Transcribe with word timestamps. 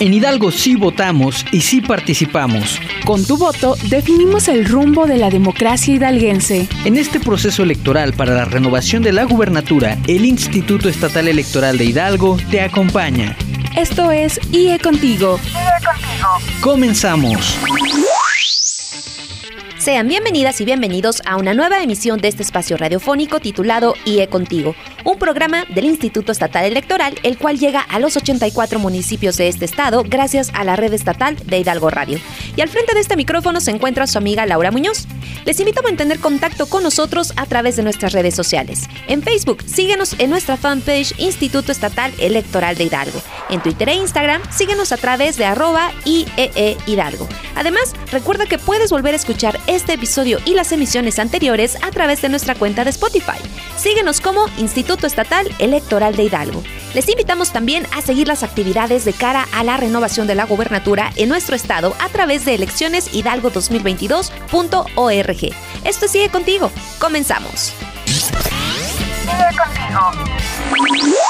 En 0.00 0.14
Hidalgo 0.14 0.50
sí 0.50 0.76
votamos 0.76 1.44
y 1.52 1.60
sí 1.60 1.82
participamos. 1.82 2.80
Con 3.04 3.22
tu 3.26 3.36
voto 3.36 3.76
definimos 3.90 4.48
el 4.48 4.64
rumbo 4.64 5.06
de 5.06 5.18
la 5.18 5.28
democracia 5.28 5.94
hidalguense. 5.94 6.66
En 6.86 6.96
este 6.96 7.20
proceso 7.20 7.62
electoral 7.62 8.14
para 8.14 8.32
la 8.32 8.46
renovación 8.46 9.02
de 9.02 9.12
la 9.12 9.24
gubernatura, 9.24 9.98
el 10.08 10.24
Instituto 10.24 10.88
Estatal 10.88 11.28
Electoral 11.28 11.76
de 11.76 11.84
Hidalgo 11.84 12.38
te 12.50 12.62
acompaña. 12.62 13.36
Esto 13.76 14.10
es 14.10 14.40
IE 14.52 14.78
Contigo. 14.78 15.38
IE 15.44 15.86
Contigo. 15.86 16.28
Comenzamos. 16.62 17.58
Sean 19.80 20.08
bienvenidas 20.08 20.60
y 20.60 20.66
bienvenidos 20.66 21.22
a 21.24 21.36
una 21.36 21.54
nueva 21.54 21.82
emisión 21.82 22.20
de 22.20 22.28
este 22.28 22.42
espacio 22.42 22.76
radiofónico 22.76 23.40
titulado 23.40 23.94
IE 24.04 24.28
Contigo, 24.28 24.74
un 25.04 25.18
programa 25.18 25.64
del 25.68 25.84
Instituto 25.84 26.32
Estatal 26.32 26.64
Electoral, 26.64 27.18
el 27.22 27.38
cual 27.38 27.58
llega 27.58 27.80
a 27.80 27.98
los 27.98 28.16
84 28.16 28.78
municipios 28.78 29.36
de 29.36 29.48
este 29.48 29.64
estado 29.64 30.04
gracias 30.06 30.50
a 30.54 30.64
la 30.64 30.76
red 30.76 30.92
estatal 30.92 31.36
de 31.46 31.58
Hidalgo 31.58 31.90
Radio. 31.90 32.18
Y 32.56 32.60
al 32.60 32.68
frente 32.68 32.94
de 32.94 33.00
este 33.00 33.16
micrófono 33.16 33.60
se 33.60 33.70
encuentra 33.70 34.06
su 34.06 34.18
amiga 34.18 34.46
Laura 34.46 34.70
Muñoz. 34.70 35.06
Les 35.44 35.58
invito 35.60 35.80
a 35.80 35.84
mantener 35.84 36.18
contacto 36.18 36.66
con 36.66 36.82
nosotros 36.82 37.32
a 37.36 37.46
través 37.46 37.76
de 37.76 37.82
nuestras 37.82 38.12
redes 38.12 38.34
sociales. 38.34 38.88
En 39.08 39.22
Facebook, 39.22 39.62
síguenos 39.66 40.14
en 40.18 40.30
nuestra 40.30 40.56
fanpage 40.56 41.14
Instituto 41.18 41.72
Estatal 41.72 42.12
Electoral 42.18 42.76
de 42.76 42.84
Hidalgo. 42.84 43.20
En 43.48 43.62
Twitter 43.62 43.88
e 43.88 43.94
Instagram, 43.94 44.42
síguenos 44.50 44.92
a 44.92 44.96
través 44.96 45.36
de 45.36 45.44
arroba 45.44 45.92
IEE 46.04 46.76
Hidalgo. 46.86 47.28
Además, 47.54 47.94
recuerda 48.12 48.46
que 48.46 48.58
puedes 48.58 48.90
volver 48.90 49.14
a 49.14 49.16
escuchar 49.16 49.58
este 49.66 49.94
episodio 49.94 50.38
y 50.44 50.54
las 50.54 50.72
emisiones 50.72 51.18
anteriores 51.18 51.76
a 51.82 51.90
través 51.90 52.22
de 52.22 52.28
nuestra 52.28 52.54
cuenta 52.54 52.84
de 52.84 52.90
Spotify. 52.90 53.38
Síguenos 53.76 54.20
como 54.20 54.46
Instituto 54.58 54.89
Estatal 54.94 55.48
Electoral 55.58 56.16
de 56.16 56.22
Hidalgo. 56.24 56.62
Les 56.94 57.08
invitamos 57.08 57.52
también 57.52 57.86
a 57.96 58.02
seguir 58.02 58.26
las 58.28 58.42
actividades 58.42 59.04
de 59.04 59.12
cara 59.12 59.46
a 59.52 59.62
la 59.64 59.76
renovación 59.76 60.26
de 60.26 60.34
la 60.34 60.46
gobernatura 60.46 61.12
en 61.16 61.28
nuestro 61.28 61.54
estado 61.54 61.94
a 62.00 62.08
través 62.08 62.44
de 62.44 62.58
eleccioneshidalgo2022.org. 62.58 65.54
Esto 65.84 66.08
sigue 66.08 66.30
contigo. 66.30 66.72
Comenzamos. 66.98 67.72
Sigue 68.06 68.32
contigo. 70.76 71.29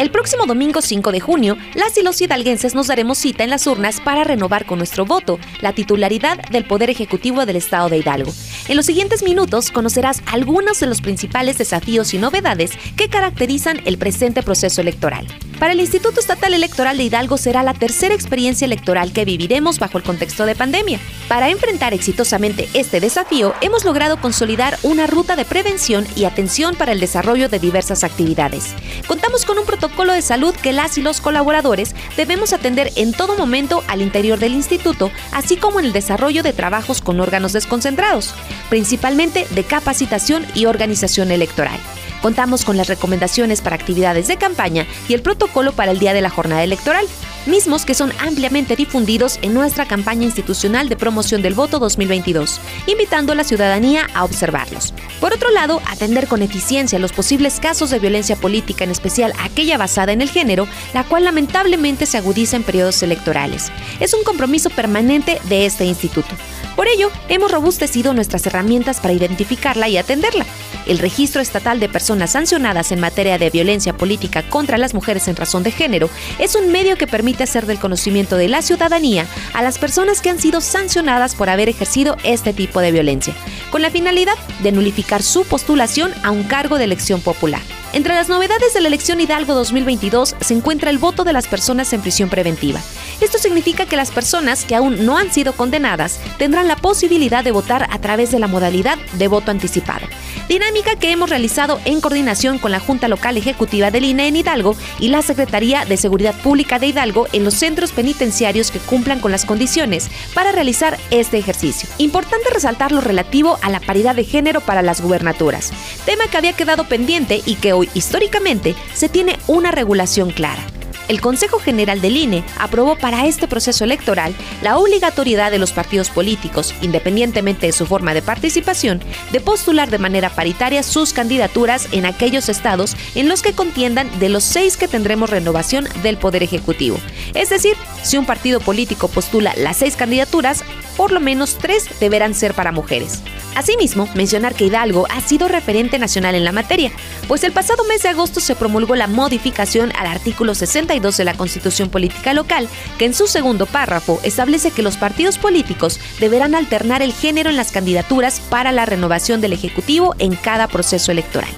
El 0.00 0.10
próximo 0.10 0.46
domingo 0.46 0.80
5 0.80 1.12
de 1.12 1.20
junio, 1.20 1.58
las 1.74 1.98
y 1.98 2.02
los 2.02 2.18
hidalguenses 2.22 2.74
nos 2.74 2.86
daremos 2.86 3.18
cita 3.18 3.44
en 3.44 3.50
las 3.50 3.66
urnas 3.66 4.00
para 4.00 4.24
renovar 4.24 4.64
con 4.64 4.78
nuestro 4.78 5.04
voto 5.04 5.38
la 5.60 5.74
titularidad 5.74 6.38
del 6.48 6.64
Poder 6.64 6.88
Ejecutivo 6.88 7.44
del 7.44 7.56
Estado 7.56 7.90
de 7.90 7.98
Hidalgo. 7.98 8.32
En 8.68 8.78
los 8.78 8.86
siguientes 8.86 9.22
minutos 9.22 9.70
conocerás 9.70 10.22
algunos 10.24 10.80
de 10.80 10.86
los 10.86 11.02
principales 11.02 11.58
desafíos 11.58 12.14
y 12.14 12.18
novedades 12.18 12.70
que 12.96 13.10
caracterizan 13.10 13.82
el 13.84 13.98
presente 13.98 14.42
proceso 14.42 14.80
electoral. 14.80 15.26
Para 15.58 15.74
el 15.74 15.80
Instituto 15.80 16.20
Estatal 16.20 16.54
Electoral 16.54 16.96
de 16.96 17.02
Hidalgo 17.02 17.36
será 17.36 17.62
la 17.62 17.74
tercera 17.74 18.14
experiencia 18.14 18.64
electoral 18.64 19.12
que 19.12 19.26
viviremos 19.26 19.78
bajo 19.78 19.98
el 19.98 20.04
contexto 20.04 20.46
de 20.46 20.54
pandemia. 20.54 20.98
Para 21.28 21.50
enfrentar 21.50 21.92
exitosamente 21.92 22.70
este 22.72 23.00
desafío, 23.00 23.52
hemos 23.60 23.84
logrado 23.84 24.18
consolidar 24.18 24.78
una 24.82 25.06
ruta 25.06 25.36
de 25.36 25.44
prevención 25.44 26.06
y 26.16 26.24
atención 26.24 26.74
para 26.74 26.92
el 26.92 27.00
desarrollo 27.00 27.50
de 27.50 27.58
diversas 27.58 28.02
actividades. 28.02 28.74
Contamos 29.06 29.44
con 29.44 29.58
un 29.58 29.66
protocolo 29.66 29.89
de 30.08 30.22
salud 30.22 30.54
que 30.54 30.72
las 30.72 30.96
y 30.96 31.02
los 31.02 31.20
colaboradores 31.20 31.94
debemos 32.16 32.52
atender 32.52 32.90
en 32.96 33.12
todo 33.12 33.36
momento 33.36 33.84
al 33.86 34.00
interior 34.00 34.38
del 34.38 34.54
instituto, 34.54 35.10
así 35.30 35.56
como 35.56 35.78
en 35.78 35.86
el 35.86 35.92
desarrollo 35.92 36.42
de 36.42 36.54
trabajos 36.54 37.02
con 37.02 37.20
órganos 37.20 37.52
desconcentrados, 37.52 38.34
principalmente 38.70 39.46
de 39.50 39.64
capacitación 39.64 40.46
y 40.54 40.66
organización 40.66 41.30
electoral. 41.30 41.78
Contamos 42.22 42.64
con 42.64 42.76
las 42.76 42.88
recomendaciones 42.88 43.60
para 43.60 43.76
actividades 43.76 44.26
de 44.26 44.36
campaña 44.36 44.86
y 45.08 45.14
el 45.14 45.22
protocolo 45.22 45.72
para 45.72 45.92
el 45.92 45.98
día 45.98 46.14
de 46.14 46.22
la 46.22 46.30
jornada 46.30 46.64
electoral, 46.64 47.06
mismos 47.46 47.84
que 47.84 47.94
son 47.94 48.12
ampliamente 48.18 48.76
difundidos 48.76 49.38
en 49.42 49.54
nuestra 49.54 49.86
campaña 49.86 50.24
institucional 50.24 50.88
de 50.88 50.96
promoción 50.96 51.42
del 51.42 51.54
voto 51.54 51.78
2022, 51.78 52.60
invitando 52.86 53.32
a 53.32 53.36
la 53.36 53.44
ciudadanía 53.44 54.06
a 54.14 54.24
observarlos. 54.24 54.94
Por 55.20 55.32
otro 55.32 55.50
lado, 55.50 55.80
atender 55.86 56.26
con 56.26 56.42
eficiencia 56.42 56.98
los 56.98 57.12
posibles 57.12 57.60
casos 57.60 57.90
de 57.90 57.98
violencia 57.98 58.36
política, 58.36 58.84
en 58.84 58.90
especial 58.90 59.32
aquella 59.40 59.78
basada 59.78 60.12
en 60.12 60.20
el 60.20 60.30
género, 60.30 60.66
la 60.94 61.04
cual 61.04 61.24
lamentablemente 61.24 62.06
se 62.06 62.18
agudiza 62.18 62.56
en 62.56 62.62
periodos 62.62 63.02
electorales. 63.02 63.70
Es 64.00 64.14
un 64.14 64.24
compromiso 64.24 64.70
permanente 64.70 65.40
de 65.48 65.66
este 65.66 65.84
instituto. 65.84 66.34
Por 66.76 66.88
ello, 66.88 67.10
hemos 67.28 67.50
robustecido 67.50 68.14
nuestras 68.14 68.46
herramientas 68.46 69.00
para 69.00 69.14
identificarla 69.14 69.88
y 69.88 69.96
atenderla. 69.98 70.46
El 70.86 70.98
Registro 70.98 71.42
Estatal 71.42 71.78
de 71.78 71.88
Personas 71.88 72.32
Sancionadas 72.32 72.90
en 72.90 73.00
materia 73.00 73.38
de 73.38 73.50
violencia 73.50 73.96
política 73.96 74.42
contra 74.48 74.78
las 74.78 74.94
mujeres 74.94 75.28
en 75.28 75.36
razón 75.36 75.62
de 75.62 75.70
género 75.70 76.08
es 76.38 76.54
un 76.54 76.72
medio 76.72 76.96
que 76.96 77.06
permite 77.06 77.44
hacer 77.44 77.66
del 77.66 77.78
conocimiento 77.78 78.36
de 78.36 78.48
la 78.48 78.62
ciudadanía 78.62 79.26
a 79.52 79.62
las 79.62 79.78
personas 79.78 80.20
que 80.20 80.30
han 80.30 80.40
sido 80.40 80.60
sancionadas 80.60 81.34
por 81.34 81.50
haber 81.50 81.68
ejercido 81.68 82.16
este 82.24 82.52
tipo 82.52 82.80
de 82.80 82.92
violencia, 82.92 83.34
con 83.70 83.82
la 83.82 83.90
finalidad 83.90 84.34
de 84.62 84.72
nulificar 84.72 85.22
su 85.22 85.44
postulación 85.44 86.12
a 86.22 86.30
un 86.30 86.44
cargo 86.44 86.78
de 86.78 86.84
elección 86.84 87.20
popular. 87.20 87.60
Entre 87.92 88.14
las 88.14 88.28
novedades 88.28 88.72
de 88.72 88.80
la 88.80 88.86
elección 88.86 89.20
Hidalgo 89.20 89.52
2022 89.54 90.36
se 90.40 90.54
encuentra 90.54 90.90
el 90.90 90.98
voto 90.98 91.24
de 91.24 91.32
las 91.32 91.48
personas 91.48 91.92
en 91.92 92.00
prisión 92.00 92.28
preventiva. 92.28 92.80
Esto 93.20 93.38
significa 93.38 93.84
que 93.84 93.96
las 93.96 94.12
personas 94.12 94.64
que 94.64 94.76
aún 94.76 95.04
no 95.04 95.18
han 95.18 95.32
sido 95.32 95.54
condenadas 95.54 96.20
tendrán 96.38 96.68
la 96.68 96.76
posibilidad 96.76 97.42
de 97.42 97.50
votar 97.50 97.88
a 97.90 97.98
través 97.98 98.30
de 98.30 98.38
la 98.38 98.46
modalidad 98.46 98.96
de 99.14 99.26
voto 99.26 99.50
anticipado. 99.50 100.06
Dinámica 100.50 100.96
que 100.96 101.12
hemos 101.12 101.30
realizado 101.30 101.78
en 101.84 102.00
coordinación 102.00 102.58
con 102.58 102.72
la 102.72 102.80
Junta 102.80 103.06
Local 103.06 103.36
Ejecutiva 103.36 103.92
del 103.92 104.04
INE 104.04 104.26
en 104.26 104.34
Hidalgo 104.34 104.74
y 104.98 105.06
la 105.06 105.22
Secretaría 105.22 105.84
de 105.84 105.96
Seguridad 105.96 106.34
Pública 106.42 106.80
de 106.80 106.88
Hidalgo 106.88 107.28
en 107.32 107.44
los 107.44 107.54
centros 107.54 107.92
penitenciarios 107.92 108.72
que 108.72 108.80
cumplan 108.80 109.20
con 109.20 109.30
las 109.30 109.44
condiciones 109.44 110.10
para 110.34 110.50
realizar 110.50 110.98
este 111.12 111.38
ejercicio. 111.38 111.88
Importante 111.98 112.50
resaltar 112.52 112.90
lo 112.90 113.00
relativo 113.00 113.60
a 113.62 113.70
la 113.70 113.78
paridad 113.78 114.16
de 114.16 114.24
género 114.24 114.60
para 114.60 114.82
las 114.82 115.00
gubernaturas, 115.00 115.72
tema 116.04 116.26
que 116.26 116.38
había 116.38 116.54
quedado 116.54 116.82
pendiente 116.82 117.40
y 117.46 117.54
que 117.54 117.72
hoy 117.72 117.88
históricamente 117.94 118.74
se 118.92 119.08
tiene 119.08 119.38
una 119.46 119.70
regulación 119.70 120.32
clara 120.32 120.66
el 121.10 121.20
Consejo 121.20 121.58
General 121.58 122.00
del 122.00 122.16
INE 122.16 122.44
aprobó 122.56 122.94
para 122.94 123.26
este 123.26 123.48
proceso 123.48 123.82
electoral 123.82 124.32
la 124.62 124.78
obligatoriedad 124.78 125.50
de 125.50 125.58
los 125.58 125.72
partidos 125.72 126.08
políticos, 126.08 126.72
independientemente 126.82 127.66
de 127.66 127.72
su 127.72 127.84
forma 127.84 128.14
de 128.14 128.22
participación, 128.22 129.02
de 129.32 129.40
postular 129.40 129.90
de 129.90 129.98
manera 129.98 130.30
paritaria 130.30 130.84
sus 130.84 131.12
candidaturas 131.12 131.88
en 131.90 132.06
aquellos 132.06 132.48
estados 132.48 132.96
en 133.16 133.28
los 133.28 133.42
que 133.42 133.54
contiendan 133.54 134.08
de 134.20 134.28
los 134.28 134.44
seis 134.44 134.76
que 134.76 134.86
tendremos 134.86 135.30
renovación 135.30 135.88
del 136.04 136.16
Poder 136.16 136.44
Ejecutivo. 136.44 136.96
Es 137.34 137.50
decir, 137.50 137.74
si 138.04 138.16
un 138.16 138.24
partido 138.24 138.60
político 138.60 139.08
postula 139.08 139.52
las 139.56 139.78
seis 139.78 139.96
candidaturas, 139.96 140.62
por 141.00 141.12
lo 141.12 141.20
menos 141.20 141.56
tres 141.56 141.88
deberán 141.98 142.34
ser 142.34 142.52
para 142.52 142.72
mujeres. 142.72 143.22
Asimismo, 143.56 144.06
mencionar 144.14 144.54
que 144.54 144.66
Hidalgo 144.66 145.06
ha 145.08 145.22
sido 145.22 145.48
referente 145.48 145.98
nacional 145.98 146.34
en 146.34 146.44
la 146.44 146.52
materia, 146.52 146.92
pues 147.26 147.42
el 147.42 147.52
pasado 147.52 147.84
mes 147.84 148.02
de 148.02 148.10
agosto 148.10 148.38
se 148.38 148.54
promulgó 148.54 148.94
la 148.96 149.06
modificación 149.06 149.92
al 149.98 150.08
artículo 150.08 150.54
62 150.54 151.16
de 151.16 151.24
la 151.24 151.32
Constitución 151.32 151.88
Política 151.88 152.34
Local, 152.34 152.68
que 152.98 153.06
en 153.06 153.14
su 153.14 153.28
segundo 153.28 153.64
párrafo 153.64 154.20
establece 154.24 154.72
que 154.72 154.82
los 154.82 154.98
partidos 154.98 155.38
políticos 155.38 155.98
deberán 156.18 156.54
alternar 156.54 157.00
el 157.00 157.14
género 157.14 157.48
en 157.48 157.56
las 157.56 157.72
candidaturas 157.72 158.38
para 158.50 158.70
la 158.70 158.84
renovación 158.84 159.40
del 159.40 159.54
Ejecutivo 159.54 160.14
en 160.18 160.36
cada 160.36 160.68
proceso 160.68 161.12
electoral. 161.12 161.48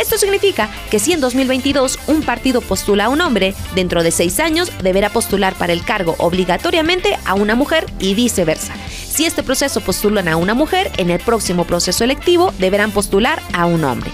Esto 0.00 0.16
significa 0.16 0.70
que 0.90 0.98
si 0.98 1.12
en 1.12 1.20
2022 1.20 1.98
un 2.06 2.22
partido 2.22 2.62
postula 2.62 3.04
a 3.04 3.08
un 3.10 3.20
hombre, 3.20 3.54
dentro 3.74 4.02
de 4.02 4.10
seis 4.10 4.40
años 4.40 4.72
deberá 4.82 5.10
postular 5.10 5.54
para 5.54 5.74
el 5.74 5.84
cargo 5.84 6.14
obligatoriamente 6.16 7.18
a 7.26 7.34
una 7.34 7.54
mujer 7.54 7.84
y 7.98 8.14
viceversa. 8.14 8.74
Si 8.88 9.26
este 9.26 9.42
proceso 9.42 9.82
postulan 9.82 10.26
a 10.28 10.36
una 10.36 10.54
mujer, 10.54 10.90
en 10.96 11.10
el 11.10 11.20
próximo 11.20 11.66
proceso 11.66 12.02
electivo 12.02 12.50
deberán 12.58 12.92
postular 12.92 13.42
a 13.52 13.66
un 13.66 13.84
hombre. 13.84 14.10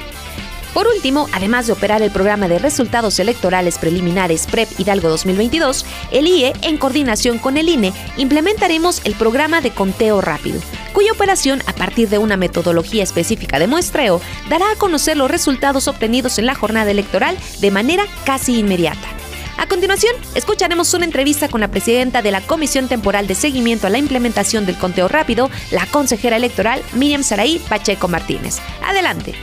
Por 0.77 0.89
último, 0.89 1.27
además 1.33 1.67
de 1.67 1.73
operar 1.73 2.03
el 2.03 2.11
programa 2.11 2.49
de 2.49 2.59
resultados 2.59 3.19
electorales 3.19 3.79
preliminares 3.79 4.47
PREP 4.47 4.69
Hidalgo 4.79 5.09
2022, 5.09 5.87
el 6.11 6.27
IE, 6.27 6.53
en 6.61 6.77
coordinación 6.77 7.39
con 7.39 7.57
el 7.57 7.71
INE, 7.71 7.95
implementaremos 8.19 9.01
el 9.05 9.15
programa 9.15 9.63
de 9.63 9.71
conteo 9.71 10.21
rápido, 10.21 10.61
cuya 10.93 11.13
operación, 11.13 11.63
a 11.65 11.73
partir 11.73 12.11
de 12.11 12.19
una 12.19 12.37
metodología 12.37 13.03
específica 13.03 13.59
de 13.59 13.69
muestreo, 13.69 14.21
dará 14.51 14.71
a 14.71 14.77
conocer 14.77 15.17
los 15.17 15.31
resultados 15.31 15.89
obtenidos 15.89 16.39
en 16.39 16.45
la 16.45 16.55
jornada 16.55 16.91
electoral 16.91 17.39
de 17.61 17.71
manera 17.71 18.05
casi 18.27 18.59
inmediata. 18.59 19.09
A 19.57 19.67
continuación, 19.69 20.15
escucharemos 20.35 20.93
una 20.93 21.07
entrevista 21.07 21.49
con 21.49 21.63
la 21.63 21.71
presidenta 21.71 22.21
de 22.21 22.33
la 22.33 22.43
Comisión 22.43 22.87
Temporal 22.87 23.27
de 23.27 23.35
Seguimiento 23.35 23.87
a 23.87 23.91
la 23.91 23.97
Implementación 23.97 24.67
del 24.67 24.77
Conteo 24.77 25.09
Rápido, 25.09 25.49
la 25.71 25.87
consejera 25.87 26.37
electoral 26.37 26.83
Miriam 26.93 27.23
Saraí 27.23 27.63
Pacheco 27.67 28.09
Martínez. 28.09 28.59
Adelante. 28.85 29.35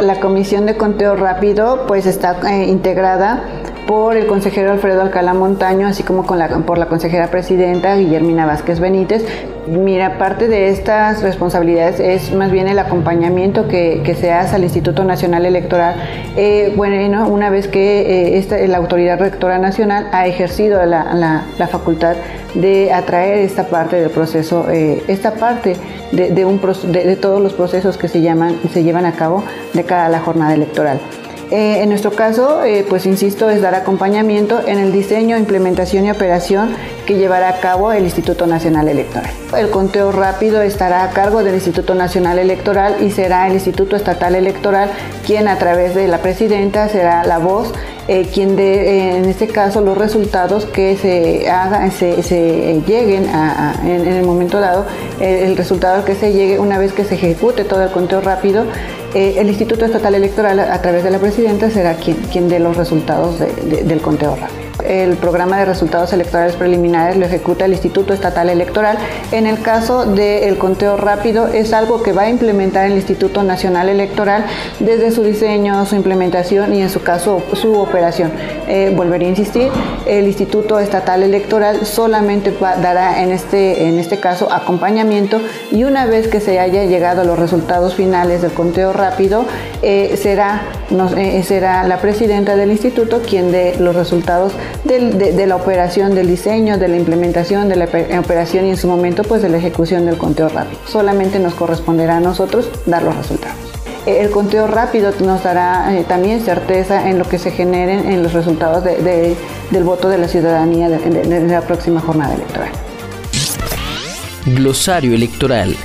La 0.00 0.18
comisión 0.18 0.66
de 0.66 0.76
conteo 0.76 1.14
rápido 1.14 1.86
pues 1.86 2.06
está 2.06 2.38
eh, 2.50 2.66
integrada 2.66 3.42
por 3.86 4.16
el 4.16 4.26
consejero 4.26 4.72
Alfredo 4.72 5.02
Alcalá 5.02 5.34
Montaño, 5.34 5.88
así 5.88 6.02
como 6.02 6.24
con 6.24 6.38
la, 6.38 6.48
por 6.48 6.78
la 6.78 6.86
consejera 6.86 7.28
presidenta 7.28 7.96
Guillermina 7.96 8.46
Vázquez 8.46 8.80
Benítez. 8.80 9.24
Mira, 9.66 10.18
parte 10.18 10.48
de 10.48 10.70
estas 10.70 11.22
responsabilidades 11.22 12.00
es 12.00 12.32
más 12.32 12.50
bien 12.50 12.66
el 12.66 12.78
acompañamiento 12.78 13.68
que, 13.68 14.00
se 14.18 14.32
hace 14.32 14.56
al 14.56 14.64
Instituto 14.64 15.04
Nacional 15.04 15.46
Electoral. 15.46 15.94
Eh, 16.36 16.72
bueno, 16.76 17.28
una 17.28 17.50
vez 17.50 17.68
que 17.68 18.00
eh, 18.00 18.38
esta, 18.38 18.56
la 18.58 18.78
autoridad 18.78 19.18
rectora 19.18 19.58
nacional 19.58 20.08
ha 20.12 20.26
ejercido 20.26 20.84
la, 20.86 21.44
facultad 21.70 22.16
de 22.54 22.92
atraer 22.92 23.38
esta 23.38 23.68
parte 23.68 23.96
del 23.96 24.10
proceso, 24.10 24.68
eh, 24.70 25.02
esta 25.08 25.32
parte 25.32 25.76
de, 26.12 26.44
un, 26.44 26.60
de 26.92 27.16
todos 27.16 27.40
los 27.40 27.52
procesos 27.52 27.96
que 27.96 28.08
se, 28.08 28.22
llaman, 28.22 28.56
se 28.72 28.82
llevan 28.82 29.04
a 29.04 29.12
cabo 29.12 29.44
de 29.74 29.84
cada 29.84 30.08
la 30.08 30.20
jornada 30.20 30.54
electoral. 30.54 31.00
Eh, 31.50 31.82
en 31.82 31.88
nuestro 31.88 32.12
caso, 32.12 32.62
eh, 32.62 32.86
pues 32.88 33.06
insisto, 33.06 33.50
es 33.50 33.60
dar 33.60 33.74
acompañamiento 33.74 34.60
en 34.66 34.78
el 34.78 34.92
diseño, 34.92 35.36
implementación 35.36 36.06
y 36.06 36.10
operación 36.10 36.76
que 37.06 37.16
llevará 37.16 37.48
a 37.48 37.60
cabo 37.60 37.92
el 37.92 38.04
Instituto 38.04 38.46
Nacional 38.46 38.88
Electoral. 38.88 39.32
El 39.56 39.68
conteo 39.70 40.12
rápido 40.12 40.62
estará 40.62 41.02
a 41.02 41.10
cargo 41.10 41.42
del 41.42 41.54
Instituto 41.54 41.96
Nacional 41.96 42.38
Electoral 42.38 42.98
y 43.02 43.10
será 43.10 43.48
el 43.48 43.54
Instituto 43.54 43.96
Estatal 43.96 44.36
Electoral 44.36 44.90
quien 45.26 45.48
a 45.48 45.58
través 45.58 45.96
de 45.96 46.06
la 46.06 46.18
presidenta 46.18 46.88
será 46.88 47.24
la 47.24 47.38
voz 47.38 47.72
eh, 48.10 48.26
quien 48.34 48.56
dé, 48.56 49.18
en 49.18 49.26
este 49.26 49.46
caso, 49.46 49.82
los 49.82 49.96
resultados 49.96 50.66
que 50.66 50.96
se 50.96 51.48
hagan, 51.48 51.92
se, 51.92 52.24
se 52.24 52.82
lleguen 52.84 53.28
a, 53.28 53.70
a, 53.70 53.88
en, 53.88 54.04
el 54.04 54.24
momento 54.24 54.58
dado, 54.58 54.84
el, 55.20 55.56
resultado 55.56 56.04
que 56.04 56.16
se 56.16 56.32
llegue 56.32 56.58
una 56.58 56.76
vez 56.76 56.92
que 56.92 57.04
se 57.04 57.14
ejecute 57.14 57.62
todo 57.62 57.84
el 57.84 57.90
conteo 57.90 58.20
rápido 58.20 58.64
eh, 59.14 59.36
el 59.38 59.48
Instituto 59.48 59.84
Estatal 59.84 60.16
Electoral, 60.16 60.58
a 60.58 60.82
través 60.82 61.04
de 61.04 61.10
la 61.12 61.20
presidenta, 61.20 61.70
será 61.70 61.94
quien, 61.94 62.16
quien 62.32 62.48
dé 62.48 62.58
los 62.58 62.76
resultados 62.76 63.38
de, 63.38 63.52
de, 63.52 63.84
del 63.84 64.00
conteo 64.00 64.34
rápido. 64.34 64.69
El 64.86 65.16
programa 65.16 65.58
de 65.58 65.64
resultados 65.64 66.12
electorales 66.12 66.56
preliminares 66.56 67.16
lo 67.16 67.26
ejecuta 67.26 67.64
el 67.64 67.72
Instituto 67.72 68.12
Estatal 68.12 68.48
Electoral. 68.48 68.98
En 69.32 69.46
el 69.46 69.60
caso 69.62 70.06
del 70.06 70.58
conteo 70.58 70.96
rápido 70.96 71.48
es 71.48 71.72
algo 71.72 72.02
que 72.02 72.12
va 72.12 72.22
a 72.22 72.30
implementar 72.30 72.86
el 72.86 72.92
Instituto 72.92 73.42
Nacional 73.42 73.88
Electoral 73.88 74.44
desde 74.78 75.10
su 75.10 75.22
diseño, 75.22 75.84
su 75.86 75.96
implementación 75.96 76.74
y 76.74 76.82
en 76.82 76.90
su 76.90 77.02
caso 77.02 77.42
su 77.54 77.78
operación. 77.78 78.32
Eh, 78.68 78.92
volvería 78.94 79.28
a 79.28 79.30
insistir, 79.30 79.70
el 80.06 80.26
Instituto 80.26 80.78
Estatal 80.78 81.22
Electoral 81.22 81.86
solamente 81.86 82.54
dará 82.60 83.22
en 83.22 83.32
este, 83.32 83.88
en 83.88 83.98
este 83.98 84.18
caso 84.18 84.52
acompañamiento 84.52 85.40
y 85.70 85.84
una 85.84 86.06
vez 86.06 86.28
que 86.28 86.40
se 86.40 86.58
haya 86.58 86.84
llegado 86.84 87.22
a 87.22 87.24
los 87.24 87.38
resultados 87.38 87.94
finales 87.94 88.42
del 88.42 88.52
conteo 88.52 88.92
rápido, 88.92 89.44
eh, 89.82 90.16
será, 90.16 90.62
será 91.44 91.84
la 91.84 92.00
presidenta 92.00 92.56
del 92.56 92.70
instituto 92.70 93.22
quien 93.26 93.52
dé 93.52 93.76
los 93.78 93.94
resultados 93.94 94.52
de, 94.84 95.46
la 95.46 95.56
operación, 95.56 96.14
del 96.14 96.26
diseño, 96.26 96.78
de 96.78 96.88
la 96.88 96.96
implementación, 96.96 97.68
de 97.68 97.76
la 97.76 97.88
operación 98.18 98.66
y 98.66 98.70
en 98.70 98.76
su 98.76 98.88
momento 98.88 99.22
pues 99.22 99.42
de 99.42 99.48
la 99.48 99.58
ejecución 99.58 100.06
del 100.06 100.18
conteo 100.18 100.48
rápido. 100.48 100.80
Solamente 100.86 101.38
nos 101.38 101.54
corresponderá 101.54 102.16
a 102.16 102.20
nosotros 102.20 102.68
dar 102.86 103.02
los 103.02 103.16
resultados. 103.16 103.56
El 104.06 104.30
conteo 104.30 104.66
rápido 104.66 105.12
nos 105.20 105.42
dará 105.42 105.94
eh, 105.94 106.04
también 106.08 106.40
certeza 106.40 107.08
en 107.08 107.18
lo 107.18 107.28
que 107.28 107.38
se 107.38 107.50
generen 107.50 108.10
en 108.10 108.22
los 108.22 108.32
resultados 108.32 108.82
de, 108.82 109.36
del 109.70 109.84
voto 109.84 110.08
de 110.08 110.18
la 110.18 110.26
ciudadanía 110.26 110.88
de, 110.88 111.46
la 111.46 111.60
próxima 111.60 112.00
jornada 112.00 112.34
electoral. 112.34 112.70
Glosario 114.46 115.14
electoral. 115.14 115.76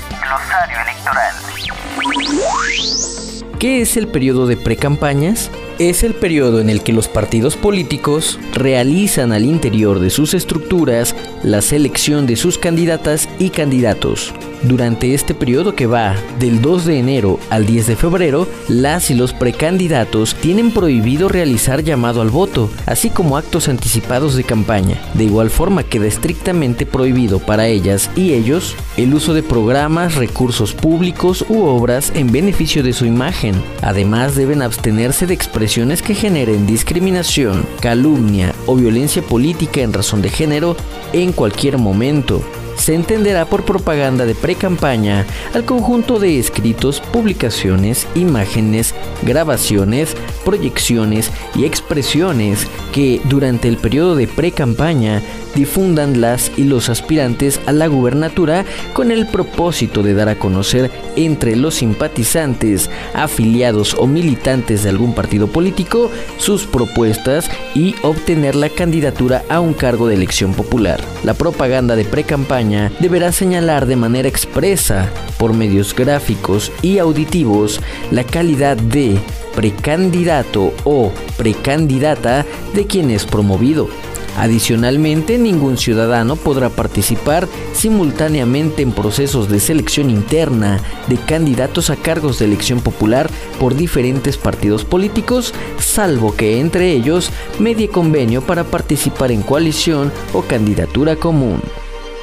¿Qué 3.65 3.81
es 3.81 3.97
el 3.97 4.07
periodo 4.07 4.45
de 4.45 4.57
precampañas? 4.57 5.49
es 5.79 6.03
el 6.03 6.13
periodo 6.13 6.59
en 6.59 6.69
el 6.69 6.83
que 6.83 6.93
los 6.93 7.07
partidos 7.07 7.57
políticos 7.57 8.39
realizan 8.53 9.33
al 9.33 9.43
interior 9.43 9.99
de 9.99 10.11
sus 10.11 10.35
estructuras 10.35 11.15
la 11.43 11.63
selección 11.63 12.27
de 12.27 12.35
sus 12.35 12.59
candidatas 12.59 13.27
y 13.39 13.49
candidatos. 13.49 14.33
Durante 14.67 15.13
este 15.13 15.35
periodo 15.35 15.75
que 15.75 15.85
va 15.85 16.15
del 16.39 16.59
2 16.59 16.85
de 16.85 16.97
enero 16.97 17.39
al 17.51 17.67
10 17.67 17.85
de 17.85 17.95
febrero, 17.95 18.47
las 18.67 19.11
y 19.11 19.13
los 19.13 19.31
precandidatos 19.31 20.33
tienen 20.33 20.71
prohibido 20.71 21.29
realizar 21.29 21.83
llamado 21.83 22.19
al 22.19 22.31
voto, 22.31 22.71
así 22.87 23.11
como 23.11 23.37
actos 23.37 23.67
anticipados 23.67 24.35
de 24.35 24.43
campaña. 24.43 24.99
De 25.13 25.25
igual 25.25 25.51
forma 25.51 25.83
queda 25.83 26.07
estrictamente 26.07 26.87
prohibido 26.87 27.37
para 27.37 27.67
ellas 27.67 28.09
y 28.15 28.33
ellos 28.33 28.75
el 28.97 29.13
uso 29.13 29.35
de 29.35 29.43
programas, 29.43 30.15
recursos 30.15 30.73
públicos 30.73 31.45
u 31.47 31.61
obras 31.65 32.11
en 32.15 32.31
beneficio 32.31 32.81
de 32.81 32.93
su 32.93 33.05
imagen. 33.05 33.53
Además 33.83 34.35
deben 34.35 34.63
abstenerse 34.63 35.27
de 35.27 35.35
expresiones 35.35 36.01
que 36.01 36.15
generen 36.15 36.65
discriminación, 36.65 37.67
calumnia 37.81 38.55
o 38.65 38.75
violencia 38.75 39.21
política 39.21 39.81
en 39.81 39.93
razón 39.93 40.23
de 40.23 40.29
género 40.29 40.75
en 41.13 41.33
cualquier 41.33 41.77
momento 41.77 42.41
se 42.75 42.93
entenderá 42.93 43.45
por 43.45 43.63
propaganda 43.63 44.25
de 44.25 44.35
pre-campaña 44.35 45.25
al 45.53 45.65
conjunto 45.65 46.19
de 46.19 46.39
escritos, 46.39 47.01
publicaciones, 47.11 48.07
imágenes, 48.15 48.93
grabaciones, 49.23 50.15
proyecciones 50.43 51.31
y 51.55 51.65
expresiones 51.65 52.67
que 52.93 53.21
durante 53.25 53.67
el 53.67 53.77
periodo 53.77 54.15
de 54.15 54.27
pre-campaña 54.27 55.21
difundan 55.55 56.19
las 56.19 56.51
y 56.57 56.65
los 56.65 56.89
aspirantes 56.89 57.61
a 57.65 57.71
la 57.71 57.87
gubernatura 57.87 58.65
con 58.93 59.09
el 59.09 59.25
propósito 59.27 60.03
de 60.03 60.13
dar 60.13 60.27
a 60.27 60.37
conocer 60.37 60.91
entre 61.15 61.55
los 61.55 61.75
simpatizantes, 61.75 62.89
afiliados 63.13 63.95
o 63.97 64.05
militantes 64.05 64.83
de 64.83 64.89
algún 64.89 65.15
partido 65.15 65.47
político 65.47 66.11
sus 66.37 66.67
propuestas 66.67 67.49
y 67.73 67.95
obtener 68.01 68.55
la 68.55 68.69
candidatura 68.69 69.43
a 69.49 69.61
un 69.61 69.73
cargo 69.73 70.07
de 70.07 70.15
elección 70.15 70.53
popular. 70.53 71.01
La 71.23 71.33
propaganda 71.33 71.95
de 71.95 72.03
pre-campaña 72.03 72.64
deberá 72.99 73.31
señalar 73.31 73.85
de 73.85 73.95
manera 73.95 74.27
expresa, 74.27 75.11
por 75.37 75.53
medios 75.53 75.93
gráficos 75.95 76.71
y 76.81 76.97
auditivos, 76.97 77.81
la 78.11 78.23
calidad 78.23 78.77
de 78.77 79.19
precandidato 79.55 80.73
o 80.83 81.11
precandidata 81.37 82.45
de 82.73 82.85
quien 82.85 83.11
es 83.11 83.25
promovido. 83.25 83.89
Adicionalmente, 84.37 85.37
ningún 85.37 85.77
ciudadano 85.77 86.35
podrá 86.35 86.69
participar 86.69 87.47
simultáneamente 87.73 88.81
en 88.81 88.91
procesos 88.91 89.49
de 89.49 89.61
selección 89.61 90.09
interna 90.09 90.81
de 91.07 91.15
candidatos 91.15 91.89
a 91.89 91.95
cargos 91.95 92.39
de 92.39 92.45
elección 92.45 92.81
popular 92.81 93.29
por 93.59 93.75
diferentes 93.75 94.35
partidos 94.35 94.83
políticos, 94.83 95.53
salvo 95.79 96.35
que 96.35 96.59
entre 96.59 96.91
ellos 96.91 97.29
medie 97.59 97.87
convenio 97.87 98.41
para 98.41 98.65
participar 98.65 99.31
en 99.31 99.41
coalición 99.41 100.11
o 100.33 100.41
candidatura 100.41 101.15
común. 101.15 101.61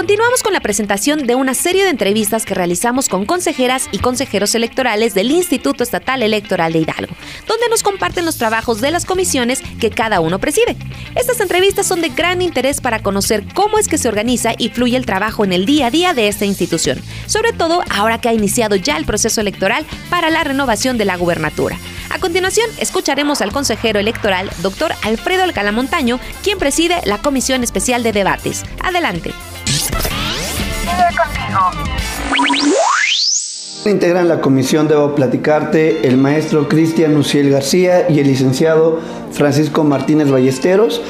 Continuamos 0.00 0.42
con 0.42 0.54
la 0.54 0.60
presentación 0.60 1.26
de 1.26 1.34
una 1.34 1.52
serie 1.52 1.84
de 1.84 1.90
entrevistas 1.90 2.46
que 2.46 2.54
realizamos 2.54 3.10
con 3.10 3.26
consejeras 3.26 3.86
y 3.92 3.98
consejeros 3.98 4.54
electorales 4.54 5.12
del 5.12 5.30
Instituto 5.30 5.84
Estatal 5.84 6.22
Electoral 6.22 6.72
de 6.72 6.78
Hidalgo, 6.78 7.14
donde 7.46 7.68
nos 7.68 7.82
comparten 7.82 8.24
los 8.24 8.38
trabajos 8.38 8.80
de 8.80 8.92
las 8.92 9.04
comisiones 9.04 9.60
que 9.78 9.90
cada 9.90 10.20
uno 10.20 10.38
preside. 10.38 10.74
Estas 11.16 11.38
entrevistas 11.40 11.86
son 11.86 12.00
de 12.00 12.08
gran 12.08 12.40
interés 12.40 12.80
para 12.80 13.02
conocer 13.02 13.44
cómo 13.52 13.78
es 13.78 13.88
que 13.88 13.98
se 13.98 14.08
organiza 14.08 14.54
y 14.56 14.70
fluye 14.70 14.96
el 14.96 15.04
trabajo 15.04 15.44
en 15.44 15.52
el 15.52 15.66
día 15.66 15.88
a 15.88 15.90
día 15.90 16.14
de 16.14 16.28
esta 16.28 16.46
institución, 16.46 16.98
sobre 17.26 17.52
todo 17.52 17.84
ahora 17.90 18.22
que 18.22 18.30
ha 18.30 18.32
iniciado 18.32 18.76
ya 18.76 18.96
el 18.96 19.04
proceso 19.04 19.42
electoral 19.42 19.84
para 20.08 20.30
la 20.30 20.44
renovación 20.44 20.96
de 20.96 21.04
la 21.04 21.18
gubernatura. 21.18 21.76
A 22.08 22.18
continuación, 22.18 22.70
escucharemos 22.78 23.42
al 23.42 23.52
consejero 23.52 24.00
electoral, 24.00 24.48
doctor 24.62 24.94
Alfredo 25.02 25.42
Alcalá 25.42 25.72
Montaño, 25.72 26.18
quien 26.42 26.56
preside 26.56 27.02
la 27.04 27.18
Comisión 27.18 27.62
Especial 27.62 28.02
de 28.02 28.12
Debates. 28.12 28.62
Adelante. 28.82 29.34
Integran 33.86 34.28
la 34.28 34.40
comisión, 34.40 34.88
debo 34.88 35.14
platicarte, 35.14 36.06
el 36.06 36.16
maestro 36.16 36.68
Cristian 36.68 37.16
Uciel 37.16 37.50
García 37.50 38.10
y 38.10 38.20
el 38.20 38.26
licenciado 38.26 39.00
Francisco 39.32 39.84
Martínez 39.84 40.30
Ballesteros. 40.30 41.00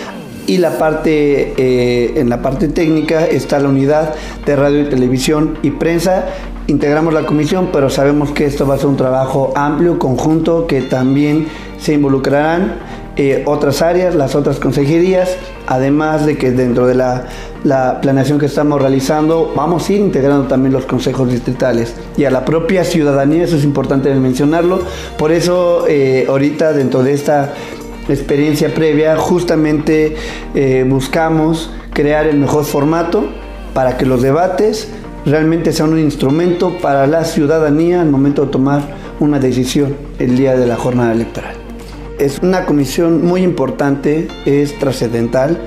Y 0.47 0.59
la 0.59 0.79
parte, 0.79 1.55
eh, 1.57 2.21
en 2.21 2.29
la 2.29 2.43
parte 2.43 2.69
técnica 2.69 3.27
está 3.27 3.59
la 3.59 3.69
unidad 3.69 4.15
de 4.47 4.57
radio 4.57 4.83
y 4.83 4.85
televisión 4.89 5.59
y 5.63 5.71
prensa. 5.73 6.27
Integramos 6.67 7.13
la 7.13 7.27
comisión, 7.27 7.71
pero 7.73 7.91
sabemos 7.91 8.31
que 8.31 8.47
esto 8.47 8.67
va 8.67 8.77
a 8.77 8.79
ser 8.79 8.87
un 8.87 8.97
trabajo 8.97 9.53
amplio, 9.57 9.99
conjunto, 9.99 10.67
que 10.67 10.83
también 10.83 11.49
se 11.79 11.95
involucrarán 11.95 12.75
eh, 13.17 13.43
otras 13.47 13.83
áreas, 13.83 14.15
las 14.15 14.35
otras 14.35 14.59
consejerías, 14.59 15.37
además 15.67 16.27
de 16.27 16.39
que 16.39 16.53
dentro 16.53 16.87
de 16.87 16.95
la, 16.95 17.25
la, 17.65 18.01
planeación 18.01 18.39
que 18.39 18.47
estamos 18.47 18.81
realizando 18.81 19.53
vamos 19.55 19.89
a 19.89 19.93
ir 19.93 20.01
integrando 20.01 20.47
también 20.47 20.73
los 20.73 20.87
consejos 20.87 21.31
distritales 21.31 21.95
y 22.17 22.25
a 22.25 22.31
la 22.31 22.45
propia 22.45 22.85
ciudadanía, 22.85 23.45
eso 23.45 23.57
es 23.57 23.65
importante 23.65 24.15
mencionarlo, 24.15 24.81
por 25.19 25.33
eso 25.33 25.87
eh, 25.89 26.27
ahorita 26.29 26.73
dentro 26.73 27.03
de 27.03 27.13
esta 27.13 27.53
experiencia 28.09 28.73
previa 28.73 29.17
justamente 29.17 30.17
eh, 30.55 30.87
buscamos 30.89 31.71
crear 31.93 32.27
el 32.27 32.39
mejor 32.39 32.65
formato 32.65 33.25
para 33.75 33.97
que 33.97 34.07
los 34.07 34.23
debates 34.23 34.89
realmente 35.27 35.73
sean 35.73 35.93
un 35.93 35.99
instrumento 35.99 36.79
para 36.81 37.07
la 37.07 37.25
ciudadanía 37.25 38.01
al 38.01 38.11
momento 38.11 38.47
de 38.47 38.53
tomar 38.53 38.83
una 39.19 39.39
decisión 39.39 39.97
el 40.19 40.37
día 40.37 40.57
de 40.57 40.67
la 40.67 40.77
jornada 40.77 41.13
electoral. 41.13 41.60
Es 42.21 42.39
una 42.41 42.67
comisión 42.67 43.25
muy 43.25 43.43
importante, 43.43 44.29
es 44.45 44.79
trascendental 44.79 45.59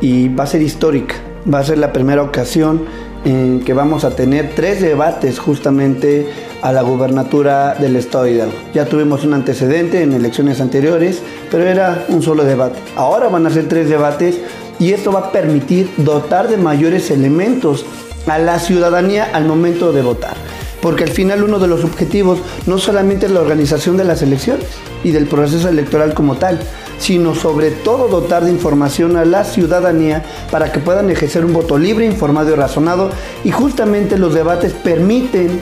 y 0.00 0.26
va 0.34 0.42
a 0.42 0.46
ser 0.48 0.60
histórica. 0.60 1.14
Va 1.52 1.60
a 1.60 1.64
ser 1.64 1.78
la 1.78 1.92
primera 1.92 2.24
ocasión 2.24 2.86
en 3.24 3.60
que 3.60 3.72
vamos 3.72 4.02
a 4.02 4.10
tener 4.10 4.50
tres 4.56 4.82
debates 4.82 5.38
justamente 5.38 6.26
a 6.60 6.72
la 6.72 6.82
gubernatura 6.82 7.76
del 7.76 7.94
estado 7.94 8.24
de 8.24 8.32
Hidalgo. 8.32 8.56
Ya 8.74 8.86
tuvimos 8.86 9.24
un 9.24 9.34
antecedente 9.34 10.02
en 10.02 10.12
elecciones 10.12 10.60
anteriores, 10.60 11.22
pero 11.52 11.62
era 11.62 12.04
un 12.08 12.20
solo 12.20 12.42
debate. 12.42 12.80
Ahora 12.96 13.28
van 13.28 13.46
a 13.46 13.50
ser 13.50 13.68
tres 13.68 13.88
debates 13.88 14.40
y 14.80 14.90
esto 14.94 15.12
va 15.12 15.20
a 15.20 15.30
permitir 15.30 15.88
dotar 15.98 16.48
de 16.48 16.56
mayores 16.56 17.12
elementos 17.12 17.86
a 18.26 18.38
la 18.38 18.58
ciudadanía 18.58 19.28
al 19.32 19.44
momento 19.44 19.92
de 19.92 20.02
votar. 20.02 20.34
Porque 20.82 21.04
al 21.04 21.10
final 21.10 21.44
uno 21.44 21.60
de 21.60 21.68
los 21.68 21.84
objetivos 21.84 22.40
no 22.66 22.76
solamente 22.76 23.26
es 23.26 23.32
la 23.32 23.40
organización 23.40 23.96
de 23.96 24.04
las 24.04 24.20
elecciones 24.20 24.66
y 25.04 25.12
del 25.12 25.26
proceso 25.26 25.68
electoral 25.68 26.12
como 26.12 26.34
tal, 26.36 26.58
sino 26.98 27.34
sobre 27.34 27.70
todo 27.70 28.08
dotar 28.08 28.44
de 28.44 28.50
información 28.50 29.16
a 29.16 29.24
la 29.24 29.44
ciudadanía 29.44 30.24
para 30.50 30.72
que 30.72 30.80
puedan 30.80 31.08
ejercer 31.08 31.44
un 31.44 31.52
voto 31.52 31.78
libre, 31.78 32.04
informado 32.04 32.50
y 32.50 32.56
razonado. 32.56 33.10
Y 33.44 33.52
justamente 33.52 34.18
los 34.18 34.34
debates 34.34 34.72
permiten 34.72 35.60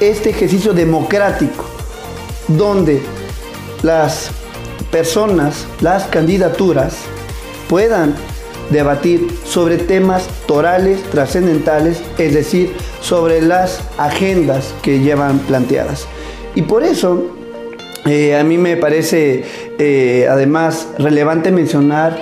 este 0.00 0.30
ejercicio 0.30 0.72
democrático, 0.72 1.64
donde 2.48 3.02
las 3.82 4.30
personas, 4.90 5.66
las 5.80 6.04
candidaturas, 6.04 6.96
puedan 7.68 8.14
debatir 8.70 9.26
sobre 9.44 9.78
temas 9.78 10.24
torales, 10.46 11.02
trascendentales, 11.10 12.00
es 12.18 12.34
decir, 12.34 12.72
sobre 13.00 13.42
las 13.42 13.82
agendas 13.98 14.74
que 14.82 15.00
llevan 15.00 15.38
planteadas. 15.40 16.06
Y 16.54 16.62
por 16.62 16.82
eso 16.82 17.36
eh, 18.06 18.36
a 18.36 18.44
mí 18.44 18.58
me 18.58 18.76
parece 18.76 19.44
eh, 19.78 20.26
además 20.30 20.88
relevante 20.98 21.52
mencionar 21.52 22.18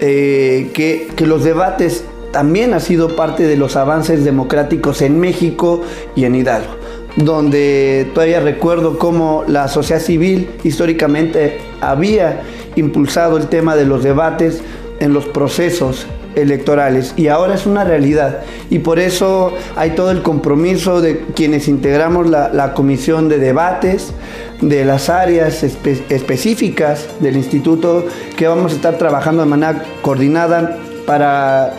eh, 0.00 0.70
que, 0.74 1.08
que 1.14 1.26
los 1.26 1.44
debates 1.44 2.04
también 2.32 2.74
han 2.74 2.80
sido 2.80 3.16
parte 3.16 3.44
de 3.44 3.56
los 3.56 3.76
avances 3.76 4.24
democráticos 4.24 5.02
en 5.02 5.18
México 5.18 5.82
y 6.14 6.24
en 6.24 6.34
Hidalgo 6.34 6.80
donde 7.16 8.08
todavía 8.14 8.40
recuerdo 8.40 8.98
cómo 8.98 9.44
la 9.48 9.68
sociedad 9.68 10.00
civil 10.00 10.48
históricamente 10.62 11.58
había 11.80 12.42
impulsado 12.76 13.36
el 13.36 13.48
tema 13.48 13.74
de 13.74 13.84
los 13.84 14.04
debates 14.04 14.62
en 15.00 15.12
los 15.12 15.26
procesos 15.26 16.06
electorales 16.36 17.14
y 17.16 17.28
ahora 17.28 17.54
es 17.54 17.66
una 17.66 17.84
realidad. 17.84 18.40
Y 18.68 18.80
por 18.80 18.98
eso 18.98 19.52
hay 19.76 19.90
todo 19.90 20.10
el 20.10 20.22
compromiso 20.22 21.00
de 21.00 21.26
quienes 21.34 21.68
integramos 21.68 22.28
la, 22.28 22.72
comisión 22.74 23.28
de 23.28 23.38
debates 23.38 24.12
de 24.60 24.84
las 24.84 25.08
áreas 25.08 25.62
específicas 25.62 27.08
del 27.20 27.36
instituto 27.36 28.04
que 28.36 28.46
vamos 28.46 28.72
a 28.72 28.74
estar 28.76 28.96
trabajando 28.98 29.42
de 29.42 29.48
manera 29.48 29.82
coordinada 30.02 30.78
para 31.06 31.72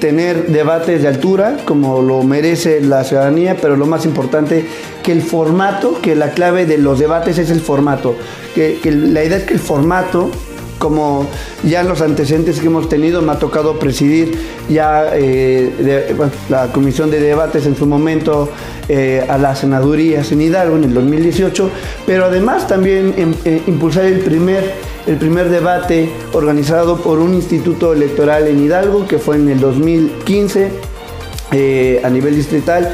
tener 0.00 0.48
debates 0.48 1.00
de 1.00 1.08
altura 1.08 1.56
como 1.64 2.02
lo 2.02 2.22
merece 2.22 2.80
la 2.80 3.04
ciudadanía, 3.04 3.56
pero 3.60 3.76
lo 3.76 3.86
más 3.86 4.04
importante 4.04 4.66
que 5.02 5.12
el 5.12 5.22
formato, 5.22 6.00
que 6.02 6.14
la 6.14 6.32
clave 6.32 6.66
de 6.66 6.76
los 6.76 6.98
debates 6.98 7.38
es 7.38 7.50
el 7.50 7.60
formato, 7.60 8.16
que 8.54 8.78
la 8.84 9.24
idea 9.24 9.38
es 9.38 9.44
que 9.44 9.54
el 9.54 9.60
formato 9.60 10.30
como 10.78 11.26
ya 11.62 11.80
en 11.80 11.88
los 11.88 12.00
antecedentes 12.00 12.60
que 12.60 12.66
hemos 12.66 12.88
tenido, 12.88 13.22
me 13.22 13.32
ha 13.32 13.38
tocado 13.38 13.78
presidir 13.78 14.38
ya 14.68 15.10
eh, 15.14 16.14
la 16.48 16.72
comisión 16.72 17.10
de 17.10 17.20
debates 17.20 17.66
en 17.66 17.76
su 17.76 17.86
momento 17.86 18.50
eh, 18.88 19.24
a 19.28 19.38
las 19.38 19.60
senadurías 19.60 20.30
en 20.32 20.42
Hidalgo 20.42 20.76
en 20.76 20.84
el 20.84 20.94
2018, 20.94 21.70
pero 22.06 22.26
además 22.26 22.66
también 22.66 23.14
em, 23.16 23.34
eh, 23.44 23.62
impulsar 23.66 24.04
el 24.04 24.20
primer, 24.20 24.74
el 25.06 25.16
primer 25.16 25.48
debate 25.48 26.10
organizado 26.32 26.98
por 26.98 27.18
un 27.18 27.34
instituto 27.34 27.92
electoral 27.92 28.46
en 28.48 28.62
Hidalgo, 28.62 29.06
que 29.06 29.18
fue 29.18 29.36
en 29.36 29.48
el 29.48 29.60
2015 29.60 30.94
a 32.02 32.10
nivel 32.10 32.34
distrital. 32.34 32.92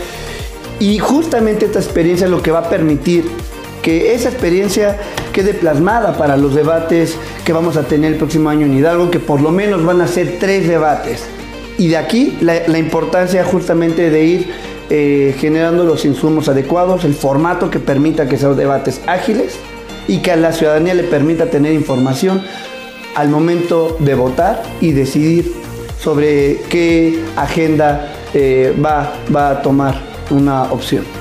Y 0.78 0.98
justamente 0.98 1.64
esta 1.64 1.78
experiencia 1.78 2.26
es 2.26 2.30
lo 2.30 2.42
que 2.42 2.50
va 2.50 2.60
a 2.60 2.68
permitir 2.68 3.24
que 3.82 4.14
esa 4.14 4.28
experiencia 4.28 4.98
quede 5.32 5.54
plasmada 5.54 6.16
para 6.16 6.36
los 6.36 6.54
debates 6.54 7.16
que 7.44 7.52
vamos 7.52 7.76
a 7.76 7.84
tener 7.84 8.12
el 8.12 8.18
próximo 8.18 8.50
año 8.50 8.66
en 8.66 8.74
Hidalgo, 8.74 9.10
que 9.10 9.20
por 9.20 9.40
lo 9.40 9.50
menos 9.50 9.84
van 9.84 10.00
a 10.00 10.06
ser 10.06 10.38
tres 10.38 10.68
debates. 10.68 11.24
Y 11.78 11.88
de 11.88 11.96
aquí 11.96 12.36
la, 12.40 12.78
importancia 12.78 13.42
justamente 13.44 14.10
de 14.10 14.24
ir 14.24 14.50
eh, 14.90 15.34
generando 15.38 15.84
los 15.84 16.04
insumos 16.04 16.48
adecuados, 16.48 17.04
el 17.04 17.14
formato 17.14 17.70
que 17.70 17.78
permita 17.78 18.28
que 18.28 18.36
sean 18.36 18.56
debates 18.56 19.00
ágiles 19.06 19.54
y 20.06 20.18
que 20.18 20.32
a 20.32 20.36
la 20.36 20.52
ciudadanía 20.52 20.94
le 20.94 21.04
permita 21.04 21.46
tener 21.46 21.72
información 21.72 22.42
al 23.14 23.28
momento 23.28 23.96
de 24.00 24.14
votar 24.14 24.62
y 24.80 24.92
decidir 24.92 25.52
sobre 25.98 26.60
qué 26.68 27.22
agenda 27.36 28.12
eh, 28.34 28.74
va, 28.84 29.12
va 29.34 29.50
a 29.50 29.62
tomar 29.62 30.00
una 30.30 30.64
opción 30.64 31.19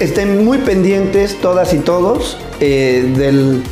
estén 0.00 0.44
muy 0.44 0.58
pendientes 0.58 1.40
todas 1.40 1.72
y 1.72 1.78
todos 1.78 2.38
eh, 2.60 3.62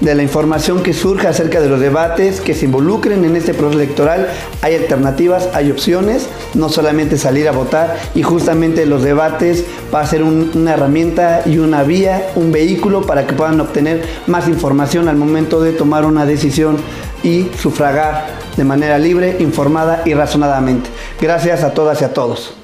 de 0.00 0.14
la 0.14 0.22
información 0.22 0.82
que 0.82 0.92
surja 0.92 1.30
acerca 1.30 1.60
de 1.60 1.68
los 1.68 1.80
debates, 1.80 2.40
que 2.40 2.54
se 2.54 2.66
involucren 2.66 3.24
en 3.24 3.36
este 3.36 3.54
proceso 3.54 3.80
electoral. 3.80 4.28
Hay 4.62 4.74
alternativas, 4.74 5.48
hay 5.54 5.70
opciones, 5.70 6.28
no 6.54 6.68
solamente 6.68 7.16
salir 7.16 7.48
a 7.48 7.52
votar 7.52 7.96
y 8.14 8.22
justamente 8.22 8.86
los 8.86 9.02
debates 9.02 9.64
va 9.94 10.00
a 10.00 10.06
ser 10.06 10.22
una 10.22 10.74
herramienta 10.74 11.42
y 11.46 11.58
una 11.58 11.82
vía, 11.82 12.30
un 12.34 12.52
vehículo 12.52 13.02
para 13.02 13.26
que 13.26 13.34
puedan 13.34 13.60
obtener 13.60 14.04
más 14.26 14.48
información 14.48 15.08
al 15.08 15.16
momento 15.16 15.62
de 15.62 15.72
tomar 15.72 16.04
una 16.04 16.26
decisión 16.26 16.76
y 17.22 17.48
sufragar 17.60 18.26
de 18.56 18.64
manera 18.64 18.98
libre, 18.98 19.36
informada 19.40 20.02
y 20.04 20.14
razonadamente. 20.14 20.90
Gracias 21.20 21.62
a 21.62 21.72
todas 21.72 22.00
y 22.02 22.04
a 22.04 22.12
todos. 22.12 22.54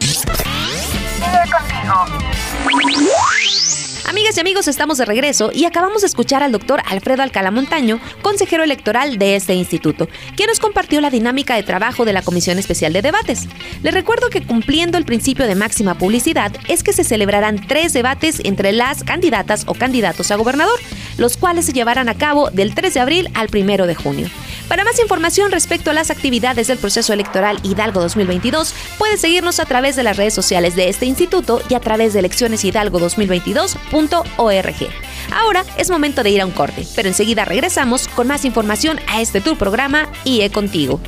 Amigas 4.30 4.38
y 4.38 4.48
amigos, 4.48 4.68
estamos 4.68 4.98
de 4.98 5.04
regreso 5.06 5.50
y 5.52 5.64
acabamos 5.64 6.02
de 6.02 6.06
escuchar 6.06 6.44
al 6.44 6.52
doctor 6.52 6.80
Alfredo 6.86 7.24
Alcalá 7.24 7.50
Montaño, 7.50 7.98
consejero 8.22 8.62
electoral 8.62 9.18
de 9.18 9.34
este 9.34 9.54
instituto, 9.54 10.08
quien 10.36 10.46
nos 10.46 10.60
compartió 10.60 11.00
la 11.00 11.10
dinámica 11.10 11.56
de 11.56 11.64
trabajo 11.64 12.04
de 12.04 12.12
la 12.12 12.22
Comisión 12.22 12.56
Especial 12.56 12.92
de 12.92 13.02
Debates. 13.02 13.48
Les 13.82 13.92
recuerdo 13.92 14.30
que 14.30 14.46
cumpliendo 14.46 14.98
el 14.98 15.04
principio 15.04 15.48
de 15.48 15.56
máxima 15.56 15.98
publicidad 15.98 16.52
es 16.68 16.84
que 16.84 16.92
se 16.92 17.02
celebrarán 17.02 17.66
tres 17.66 17.92
debates 17.92 18.40
entre 18.44 18.70
las 18.70 19.02
candidatas 19.02 19.64
o 19.66 19.74
candidatos 19.74 20.30
a 20.30 20.36
gobernador, 20.36 20.78
los 21.18 21.36
cuales 21.36 21.66
se 21.66 21.72
llevarán 21.72 22.08
a 22.08 22.16
cabo 22.16 22.50
del 22.50 22.72
3 22.72 22.94
de 22.94 23.00
abril 23.00 23.30
al 23.34 23.48
1 23.52 23.88
de 23.88 23.94
junio. 23.96 24.30
Para 24.70 24.84
más 24.84 24.98
información 25.00 25.50
respecto 25.50 25.90
a 25.90 25.94
las 25.94 26.12
actividades 26.12 26.68
del 26.68 26.78
proceso 26.78 27.12
electoral 27.12 27.58
Hidalgo 27.64 28.00
2022, 28.02 28.72
puedes 28.98 29.20
seguirnos 29.20 29.58
a 29.58 29.64
través 29.64 29.96
de 29.96 30.04
las 30.04 30.16
redes 30.16 30.32
sociales 30.32 30.76
de 30.76 30.88
este 30.88 31.06
instituto 31.06 31.60
y 31.68 31.74
a 31.74 31.80
través 31.80 32.12
de 32.12 32.20
eleccioneshidalgo2022.org. 32.20 34.88
Ahora 35.32 35.64
es 35.76 35.90
momento 35.90 36.22
de 36.22 36.30
ir 36.30 36.40
a 36.40 36.46
un 36.46 36.52
corte, 36.52 36.86
pero 36.94 37.08
enseguida 37.08 37.44
regresamos 37.44 38.06
con 38.06 38.28
más 38.28 38.44
información 38.44 39.00
a 39.08 39.20
este 39.20 39.40
tour 39.40 39.58
programa 39.58 40.08
IE 40.24 40.48
Contigo. 40.50 41.00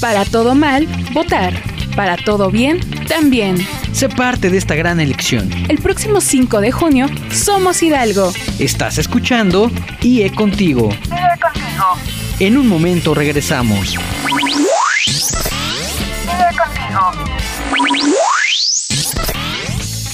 Para 0.00 0.24
todo 0.24 0.54
mal, 0.54 0.86
votar. 1.12 1.60
Para 1.96 2.16
todo 2.16 2.52
bien, 2.52 2.78
también. 3.08 3.56
Sé 3.92 4.08
parte 4.08 4.48
de 4.48 4.58
esta 4.58 4.76
gran 4.76 5.00
elección. 5.00 5.50
El 5.68 5.78
próximo 5.78 6.20
5 6.20 6.60
de 6.60 6.70
junio, 6.70 7.08
somos 7.32 7.82
Hidalgo. 7.82 8.32
Estás 8.60 8.98
escuchando 8.98 9.72
IE 10.02 10.32
Contigo. 10.32 10.90
En 12.38 12.56
un 12.56 12.68
momento 12.68 13.14
regresamos. 13.14 13.96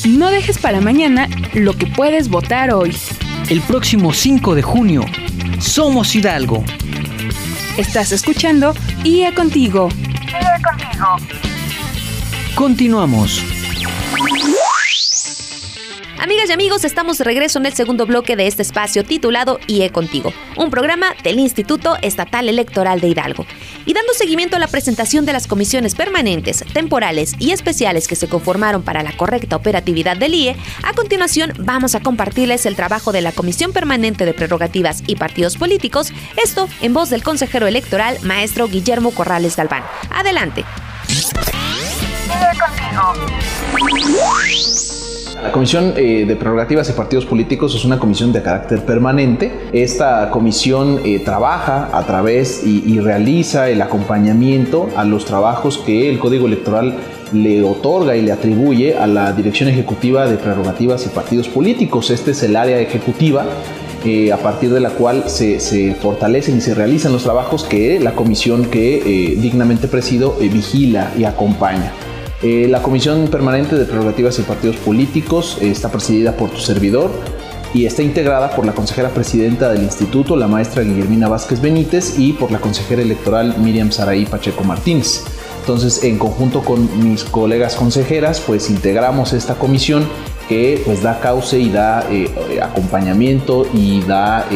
No 0.07 0.31
dejes 0.31 0.59
para 0.59 0.81
mañana 0.81 1.28
lo 1.54 1.75
que 1.75 1.87
puedes 1.87 2.28
votar 2.28 2.73
hoy. 2.73 2.97
El 3.49 3.61
próximo 3.62 4.12
5 4.12 4.54
de 4.54 4.62
junio, 4.62 5.04
somos 5.59 6.14
Hidalgo. 6.14 6.64
Estás 7.76 8.12
escuchando 8.12 8.75
IE 9.04 9.33
Contigo. 9.35 9.88
IE 10.28 10.62
Contigo. 10.62 11.16
Continuamos. 12.54 13.62
Amigas 16.23 16.50
y 16.50 16.52
amigos, 16.52 16.85
estamos 16.85 17.19
de 17.19 17.25
regreso 17.25 17.59
en 17.59 17.67
el 17.67 17.73
segundo 17.73 18.07
bloque 18.07 18.37
de 18.37 18.47
este 18.47 18.62
espacio 18.62 19.02
titulado 19.02 19.59
IE 19.67 19.91
Contigo, 19.91 20.33
un 20.57 20.71
programa 20.71 21.17
del 21.25 21.41
Instituto 21.41 21.97
Estatal 22.00 22.49
Electoral 22.49 23.00
de 23.00 23.09
Hidalgo. 23.09 23.45
Y 23.87 23.93
dando 23.93 24.12
seguimiento 24.12 24.55
a 24.55 24.61
la 24.61 24.69
presentación 24.69 25.26
de 25.26 25.33
las 25.33 25.49
comisiones 25.49 25.97
permanentes, 25.97 26.64
temporales 26.73 27.35
y 27.41 27.50
especiales 27.50 28.07
que 28.07 28.14
se 28.14 28.29
conformaron 28.29 28.85
para 28.85 29.02
la 29.02 29.11
correcta 29.17 29.57
operatividad 29.57 30.17
del 30.17 30.35
IE, 30.35 30.57
a 30.85 30.93
continuación 30.93 31.55
vamos 31.59 31.97
a 31.97 32.00
compartirles 32.00 32.67
el 32.67 32.76
trabajo 32.76 33.11
de 33.11 33.21
la 33.21 33.33
Comisión 33.33 33.73
Permanente 33.73 34.25
de 34.25 34.33
Prerrogativas 34.33 35.02
y 35.09 35.17
Partidos 35.17 35.57
Políticos, 35.57 36.12
esto 36.41 36.69
en 36.83 36.95
voz 36.95 37.11
del 37.11 37.25
consejero 37.25 37.67
electoral, 37.67 38.17
maestro 38.23 38.69
Guillermo 38.69 39.11
Corrales 39.11 39.57
Galván. 39.57 39.83
Adelante. 40.09 40.64
IE 41.09 41.33
Contigo. 43.81 44.92
La 45.43 45.51
Comisión 45.51 45.95
eh, 45.97 46.25
de 46.25 46.37
Prerrogativas 46.37 46.89
y 46.89 46.93
Partidos 46.93 47.27
Políticos 47.27 47.75
es 47.75 47.85
una 47.85 47.99
comisión 47.99 48.33
de 48.33 48.43
carácter 48.43 48.85
permanente. 48.85 49.53
Esta 49.73 50.31
comisión 50.31 51.01
eh, 51.05 51.19
trabaja 51.19 51.91
a 51.93 52.07
través 52.07 52.65
y, 52.65 53.01
realiza 53.01 53.69
el 53.69 53.83
acompañamiento 53.83 54.89
a 54.97 55.05
los 55.05 55.25
trabajos 55.25 55.79
que 55.79 56.09
el 56.09 56.21
Código 56.21 56.47
Electoral 56.47 56.95
le 57.33 57.65
otorga 57.65 58.15
y 58.15 58.23
le 58.23 58.31
atribuye 58.31 58.97
a 58.97 59.09
la 59.09 59.33
Dirección 59.33 59.69
Ejecutiva 59.69 60.29
de 60.29 60.37
Prerrogativas 60.37 61.05
y 61.07 61.09
Partidos 61.09 61.49
Políticos. 61.49 62.11
Este 62.11 62.31
es 62.31 62.43
el 62.45 62.55
área 62.55 62.79
ejecutiva 62.79 63.45
eh, 64.05 64.33
a 64.33 64.37
partir 64.37 64.73
de 64.73 64.79
la 64.79 64.91
cual 64.91 65.25
se, 65.27 65.59
fortalecen 66.01 66.59
y 66.59 66.61
se 66.61 66.75
realizan 66.75 67.13
los 67.13 67.25
trabajos 67.25 67.65
que 67.65 67.99
la 67.99 68.13
comisión 68.13 68.67
que 68.67 69.35
dignamente 69.39 69.89
presido 69.89 70.37
vigila 70.39 71.11
y 71.19 71.25
acompaña. 71.25 71.93
La 72.43 72.83
Comisión 72.83 73.29
Permanente 73.29 73.77
de 73.77 73.85
Prerrogativas 73.85 74.39
y 74.39 74.43
Partidos 74.43 74.77
Políticos 74.77 75.59
está 75.61 75.91
presidida 75.91 76.37
por 76.37 76.51
tu 76.51 76.59
servidor 76.59 77.11
y 77.75 77.87
está 77.87 78.03
integrada 78.03 78.51
por 78.51 78.67
la 78.67 78.73
consejera 78.73 79.09
presidenta 79.11 79.71
del 79.71 79.83
instituto, 79.83 80.37
la 80.37 80.49
maestra 80.49 80.83
Guillermina 80.83 81.29
Vázquez 81.29 81.61
Benítez, 81.61 82.19
y 82.19 82.33
por 82.33 82.51
la 82.51 82.59
consejera 82.59 83.03
electoral 83.03 83.57
Miriam 83.59 83.91
Saraí 83.91 84.27
Pacheco 84.27 84.65
Martínez. 84.65 85.25
Entonces, 85.61 86.03
en 86.03 86.19
conjunto 86.19 86.63
con 86.63 86.89
mis 87.03 87.25
colegas 87.25 87.77
consejeras, 87.77 88.41
pues 88.41 88.69
integramos 88.69 89.33
esta 89.33 89.55
comisión 89.55 90.05
que 90.49 90.83
pues 90.85 91.03
da 91.03 91.21
cauce 91.21 91.59
y 91.61 91.71
da 91.71 92.05
eh, 92.11 92.29
acompañamiento 92.61 93.67
y 93.73 94.03
da 94.03 94.47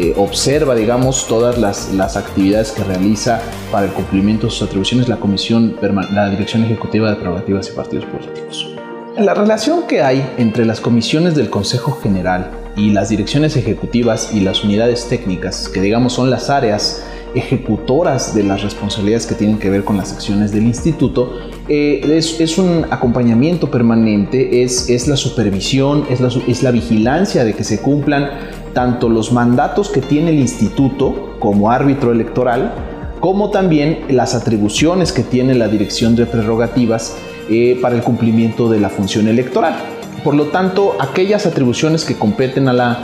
eh, 0.00 0.14
observa, 0.16 0.76
digamos, 0.76 1.26
todas 1.26 1.58
las, 1.58 1.92
las, 1.92 2.16
actividades 2.16 2.70
que 2.70 2.84
realiza 2.84 3.40
para 3.72 3.86
el 3.86 3.92
cumplimiento 3.92 4.46
de 4.46 4.52
sus 4.52 4.62
atribuciones 4.62 5.08
la 5.08 5.16
Comisión, 5.16 5.76
la 6.12 6.30
Dirección 6.30 6.64
Ejecutiva 6.64 7.10
de 7.10 7.16
Prerrogativas 7.16 7.68
y 7.68 7.72
Partidos 7.72 8.04
Políticos. 8.04 8.76
La 9.16 9.34
relación 9.34 9.88
que 9.88 10.02
hay 10.02 10.24
entre 10.38 10.64
las 10.64 10.80
comisiones 10.80 11.34
del 11.34 11.50
Consejo 11.50 11.98
General 12.00 12.52
y 12.76 12.90
las 12.90 13.08
direcciones 13.08 13.56
ejecutivas 13.56 14.32
y 14.32 14.38
las 14.38 14.62
unidades 14.62 15.08
técnicas, 15.08 15.68
que 15.68 15.80
digamos 15.80 16.12
son 16.12 16.30
las 16.30 16.48
áreas 16.48 17.02
ejecutoras 17.34 18.34
de 18.34 18.42
las 18.42 18.62
responsabilidades 18.62 19.26
que 19.26 19.34
tienen 19.34 19.58
que 19.58 19.68
ver 19.70 19.84
con 19.84 19.96
las 19.96 20.12
acciones 20.12 20.52
del 20.52 20.62
instituto, 20.62 21.40
eh, 21.68 22.00
es, 22.06 22.58
un 22.58 22.86
acompañamiento 22.90 23.70
permanente, 23.70 24.62
es, 24.62 24.88
es 24.88 25.08
la 25.08 25.16
supervisión, 25.16 26.06
es 26.08 26.20
la, 26.20 26.30
es 26.46 26.62
la 26.62 26.70
vigilancia 26.70 27.44
de 27.44 27.54
que 27.54 27.64
se 27.64 27.80
cumplan 27.80 28.30
tanto 28.72 29.08
los 29.08 29.32
mandatos 29.32 29.90
que 29.90 30.00
tiene 30.00 30.30
el 30.30 30.38
instituto 30.38 31.36
como 31.38 31.70
árbitro 31.70 32.12
electoral, 32.12 32.72
como 33.20 33.50
también 33.50 34.04
las 34.08 34.34
atribuciones 34.34 35.12
que 35.12 35.22
tiene 35.22 35.54
la 35.54 35.68
dirección 35.68 36.16
de 36.16 36.26
prerrogativas 36.26 37.16
eh, 37.50 37.78
para 37.80 37.96
el 37.96 38.02
cumplimiento 38.02 38.68
de 38.68 38.80
la 38.80 38.88
función 38.88 39.28
electoral. 39.28 39.76
Por 40.22 40.34
lo 40.34 40.46
tanto, 40.46 40.96
aquellas 41.00 41.46
atribuciones 41.46 42.04
que 42.04 42.16
competen 42.16 42.68
a 42.68 42.72
la 42.72 42.98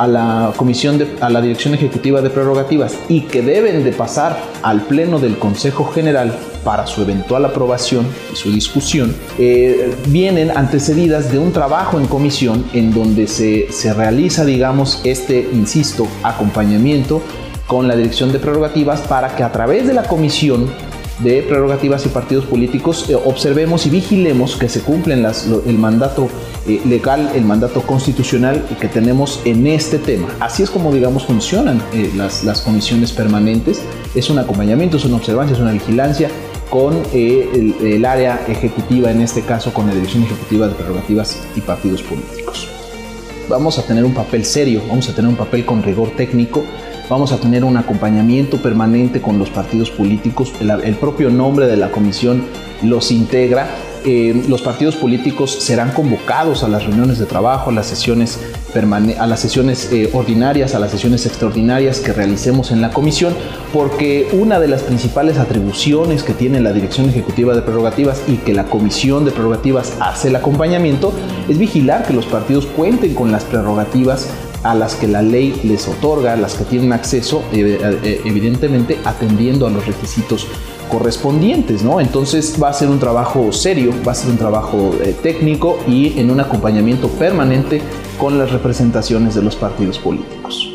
a 0.00 0.06
la 0.06 0.54
comisión 0.56 0.96
de, 0.96 1.06
a 1.20 1.28
la 1.28 1.42
dirección 1.42 1.74
ejecutiva 1.74 2.22
de 2.22 2.30
prerrogativas 2.30 2.96
y 3.10 3.20
que 3.22 3.42
deben 3.42 3.84
de 3.84 3.92
pasar 3.92 4.40
al 4.62 4.80
pleno 4.80 5.18
del 5.18 5.36
Consejo 5.36 5.84
General 5.92 6.34
para 6.64 6.86
su 6.86 7.02
eventual 7.02 7.44
aprobación 7.44 8.06
y 8.32 8.36
su 8.36 8.50
discusión, 8.50 9.14
eh, 9.38 9.94
vienen 10.06 10.56
antecedidas 10.56 11.30
de 11.30 11.38
un 11.38 11.52
trabajo 11.52 12.00
en 12.00 12.06
comisión 12.06 12.64
en 12.72 12.94
donde 12.94 13.26
se, 13.26 13.70
se 13.72 13.92
realiza, 13.92 14.46
digamos, 14.46 15.02
este, 15.04 15.46
insisto, 15.52 16.06
acompañamiento 16.22 17.20
con 17.66 17.86
la 17.86 17.94
dirección 17.94 18.32
de 18.32 18.38
prerrogativas 18.38 19.02
para 19.02 19.36
que 19.36 19.42
a 19.42 19.52
través 19.52 19.86
de 19.86 19.92
la 19.92 20.04
comisión 20.04 20.70
de 21.22 21.42
prerrogativas 21.42 22.06
y 22.06 22.08
partidos 22.08 22.46
políticos 22.46 23.08
eh, 23.08 23.14
observemos 23.14 23.86
y 23.86 23.90
vigilemos 23.90 24.56
que 24.56 24.68
se 24.68 24.80
cumplen 24.80 25.22
las, 25.22 25.46
el 25.66 25.78
mandato 25.78 26.28
eh, 26.66 26.80
legal, 26.86 27.30
el 27.34 27.44
mandato 27.44 27.82
constitucional 27.82 28.64
que 28.80 28.88
tenemos 28.88 29.40
en 29.44 29.66
este 29.66 29.98
tema. 29.98 30.28
Así 30.40 30.62
es 30.62 30.70
como, 30.70 30.92
digamos, 30.92 31.26
funcionan 31.26 31.82
eh, 31.92 32.10
las, 32.16 32.60
comisiones 32.62 33.12
permanentes. 33.12 33.82
Es 34.14 34.30
un 34.30 34.38
acompañamiento, 34.38 34.96
es 34.96 35.04
una 35.04 35.16
observancia, 35.16 35.54
es 35.54 35.60
una 35.60 35.72
vigilancia 35.72 36.30
con 36.68 37.02
el, 37.12 37.74
el 37.82 38.04
área 38.04 38.44
ejecutiva, 38.48 39.10
en 39.10 39.20
este 39.20 39.42
caso 39.42 39.72
con 39.72 39.86
la 39.86 39.94
Dirección 39.94 40.22
Ejecutiva 40.22 40.68
de 40.68 40.74
Prerrogativas 40.74 41.38
y 41.56 41.60
Partidos 41.60 42.02
Políticos. 42.02 42.68
Vamos 43.48 43.78
a 43.78 43.82
tener 43.82 44.04
un 44.04 44.14
papel 44.14 44.44
serio, 44.44 44.80
vamos 44.88 45.08
a 45.08 45.14
tener 45.14 45.28
un 45.28 45.36
papel 45.36 45.64
con 45.64 45.82
rigor 45.82 46.10
técnico 46.10 46.64
Vamos 47.10 47.32
a 47.32 47.38
tener 47.38 47.64
un 47.64 47.76
acompañamiento 47.76 48.58
permanente 48.58 49.20
con 49.20 49.36
los 49.36 49.50
partidos 49.50 49.90
políticos. 49.90 50.52
El, 50.60 50.94
propio 50.94 51.28
nombre 51.28 51.66
de 51.66 51.76
la 51.76 51.90
comisión 51.90 52.44
los 52.84 53.10
integra. 53.10 53.66
Eh, 54.04 54.44
los 54.48 54.62
partidos 54.62 54.94
políticos 54.94 55.50
serán 55.50 55.90
convocados 55.90 56.62
a 56.62 56.68
las 56.68 56.84
reuniones 56.84 57.18
de 57.18 57.26
trabajo, 57.26 57.70
a 57.70 57.72
las 57.72 57.86
sesiones, 57.86 58.38
a 59.18 59.26
las 59.26 59.40
sesiones 59.40 59.90
eh, 59.92 60.08
ordinarias, 60.12 60.76
a 60.76 60.78
las 60.78 60.92
sesiones 60.92 61.26
extraordinarias 61.26 61.98
que 61.98 62.12
realicemos 62.12 62.70
en 62.70 62.80
la 62.80 62.90
comisión, 62.90 63.34
porque 63.72 64.28
una 64.32 64.60
de 64.60 64.68
las 64.68 64.82
principales 64.82 65.36
atribuciones 65.36 66.22
que 66.22 66.32
tiene 66.32 66.60
la 66.60 66.72
Dirección 66.72 67.08
Ejecutiva 67.08 67.56
de 67.56 67.62
Prerrogativas 67.62 68.22
y 68.28 68.36
que 68.36 68.54
la 68.54 68.66
Comisión 68.66 69.24
de 69.24 69.32
Prerrogativas 69.32 69.94
hace 69.98 70.28
el 70.28 70.36
acompañamiento 70.36 71.12
es 71.48 71.58
vigilar 71.58 72.06
que 72.06 72.12
los 72.12 72.26
partidos 72.26 72.66
cuenten 72.66 73.16
con 73.16 73.32
las 73.32 73.42
prerrogativas 73.42 74.28
a 74.62 74.74
las 74.74 74.94
que 74.94 75.06
la 75.06 75.22
ley 75.22 75.60
les 75.64 75.88
otorga, 75.88 76.36
las 76.36 76.54
que 76.54 76.64
tienen 76.64 76.92
acceso, 76.92 77.42
eh, 77.52 77.78
eh, 78.02 78.20
evidentemente 78.24 78.98
atendiendo 79.04 79.66
a 79.66 79.70
los 79.70 79.86
requisitos 79.86 80.46
correspondientes, 80.90 81.82
¿no? 81.82 82.00
Entonces 82.00 82.56
va 82.60 82.68
a 82.68 82.72
ser 82.72 82.88
un 82.88 82.98
trabajo 82.98 83.52
serio, 83.52 83.94
va 84.06 84.12
a 84.12 84.14
ser 84.14 84.30
un 84.30 84.36
trabajo 84.36 84.92
eh, 85.02 85.16
técnico 85.22 85.78
y 85.86 86.18
en 86.18 86.30
un 86.30 86.40
acompañamiento 86.40 87.08
permanente 87.08 87.80
con 88.18 88.38
las 88.38 88.50
representaciones 88.50 89.34
de 89.34 89.42
los 89.42 89.56
partidos 89.56 89.98
políticos. 89.98 90.68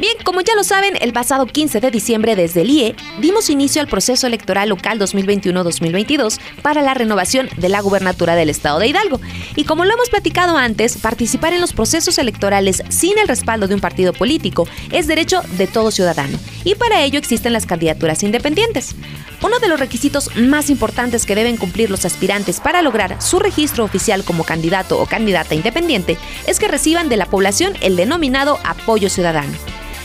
Bien, 0.00 0.16
como 0.24 0.40
ya 0.40 0.54
lo 0.54 0.64
saben, 0.64 0.96
el 1.02 1.12
pasado 1.12 1.44
15 1.44 1.78
de 1.78 1.90
diciembre 1.90 2.34
desde 2.34 2.62
el 2.62 2.70
IE 2.70 2.96
dimos 3.20 3.50
inicio 3.50 3.82
al 3.82 3.86
proceso 3.86 4.26
electoral 4.26 4.70
local 4.70 4.98
2021-2022 4.98 6.40
para 6.62 6.80
la 6.80 6.94
renovación 6.94 7.50
de 7.58 7.68
la 7.68 7.82
gubernatura 7.82 8.34
del 8.34 8.48
estado 8.48 8.78
de 8.78 8.86
Hidalgo. 8.86 9.20
Y 9.56 9.64
como 9.64 9.84
lo 9.84 9.92
hemos 9.92 10.08
platicado 10.08 10.56
antes, 10.56 10.96
participar 10.96 11.52
en 11.52 11.60
los 11.60 11.74
procesos 11.74 12.16
electorales 12.16 12.82
sin 12.88 13.18
el 13.18 13.28
respaldo 13.28 13.68
de 13.68 13.74
un 13.74 13.82
partido 13.82 14.14
político 14.14 14.66
es 14.90 15.06
derecho 15.06 15.42
de 15.58 15.66
todo 15.66 15.90
ciudadano. 15.90 16.38
Y 16.64 16.76
para 16.76 17.02
ello 17.02 17.18
existen 17.18 17.52
las 17.52 17.66
candidaturas 17.66 18.22
independientes. 18.22 18.94
Uno 19.42 19.58
de 19.58 19.68
los 19.68 19.78
requisitos 19.78 20.34
más 20.34 20.70
importantes 20.70 21.26
que 21.26 21.34
deben 21.34 21.58
cumplir 21.58 21.90
los 21.90 22.06
aspirantes 22.06 22.58
para 22.58 22.80
lograr 22.80 23.20
su 23.20 23.38
registro 23.38 23.84
oficial 23.84 24.24
como 24.24 24.44
candidato 24.44 24.98
o 24.98 25.04
candidata 25.04 25.54
independiente 25.54 26.16
es 26.46 26.58
que 26.58 26.68
reciban 26.68 27.10
de 27.10 27.18
la 27.18 27.26
población 27.26 27.74
el 27.82 27.96
denominado 27.96 28.58
apoyo 28.64 29.10
ciudadano. 29.10 29.52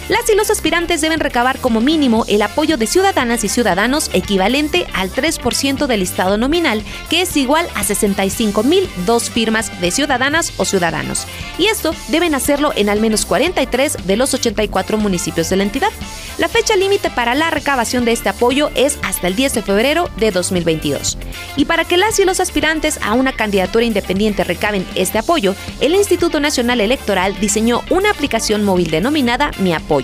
Las 0.07 0.29
y 0.29 0.35
los 0.35 0.51
aspirantes 0.51 1.01
deben 1.01 1.19
recabar 1.19 1.59
como 1.59 1.81
mínimo 1.81 2.25
el 2.27 2.43
apoyo 2.43 2.77
de 2.77 2.85
ciudadanas 2.85 3.43
y 3.43 3.49
ciudadanos 3.49 4.11
equivalente 4.13 4.85
al 4.93 5.11
3% 5.11 5.87
del 5.87 5.99
listado 5.99 6.37
nominal, 6.37 6.83
que 7.09 7.23
es 7.23 7.35
igual 7.35 7.67
a 7.73 7.83
65.000 7.83 8.87
dos 9.07 9.31
firmas 9.31 9.81
de 9.81 9.89
ciudadanas 9.89 10.53
o 10.57 10.65
ciudadanos. 10.65 11.25
Y 11.57 11.67
esto 11.67 11.95
deben 12.09 12.35
hacerlo 12.35 12.71
en 12.75 12.89
al 12.89 13.01
menos 13.01 13.25
43 13.25 14.05
de 14.05 14.15
los 14.15 14.35
84 14.35 14.99
municipios 14.99 15.49
de 15.49 15.55
la 15.55 15.63
entidad. 15.63 15.89
La 16.37 16.49
fecha 16.49 16.75
límite 16.75 17.09
para 17.09 17.33
la 17.33 17.49
recabación 17.49 18.05
de 18.05 18.11
este 18.11 18.29
apoyo 18.29 18.69
es 18.75 18.99
hasta 19.01 19.25
el 19.25 19.35
10 19.35 19.55
de 19.55 19.61
febrero 19.63 20.11
de 20.17 20.29
2022. 20.29 21.17
Y 21.55 21.65
para 21.65 21.83
que 21.83 21.97
las 21.97 22.19
y 22.19 22.25
los 22.25 22.39
aspirantes 22.39 22.99
a 23.01 23.13
una 23.13 23.31
candidatura 23.31 23.85
independiente 23.85 24.43
recaben 24.43 24.85
este 24.93 25.17
apoyo, 25.17 25.55
el 25.81 25.95
Instituto 25.95 26.39
Nacional 26.39 26.79
Electoral 26.79 27.39
diseñó 27.39 27.81
una 27.89 28.11
aplicación 28.11 28.63
móvil 28.63 28.91
denominada 28.91 29.49
Mi 29.57 29.73
Apoyo 29.73 29.94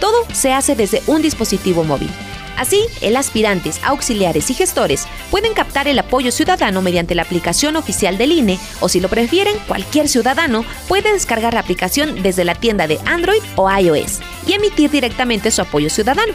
todo 0.00 0.26
se 0.32 0.52
hace 0.52 0.74
desde 0.74 1.02
un 1.06 1.22
dispositivo 1.22 1.84
móvil. 1.84 2.10
Así, 2.56 2.80
el 3.00 3.16
aspirantes, 3.16 3.80
auxiliares 3.82 4.48
y 4.50 4.54
gestores 4.54 5.06
pueden 5.30 5.54
captar 5.54 5.88
el 5.88 5.98
apoyo 5.98 6.30
ciudadano 6.30 6.82
mediante 6.82 7.14
la 7.14 7.22
aplicación 7.22 7.76
oficial 7.76 8.16
del 8.16 8.32
INE 8.32 8.58
o 8.80 8.88
si 8.88 9.00
lo 9.00 9.08
prefieren, 9.08 9.56
cualquier 9.66 10.08
ciudadano 10.08 10.64
puede 10.86 11.12
descargar 11.12 11.54
la 11.54 11.60
aplicación 11.60 12.22
desde 12.22 12.44
la 12.44 12.54
tienda 12.54 12.86
de 12.86 13.00
Android 13.06 13.42
o 13.56 13.70
iOS 13.70 14.20
y 14.46 14.52
emitir 14.52 14.90
directamente 14.90 15.50
su 15.50 15.62
apoyo 15.62 15.90
ciudadano. 15.90 16.32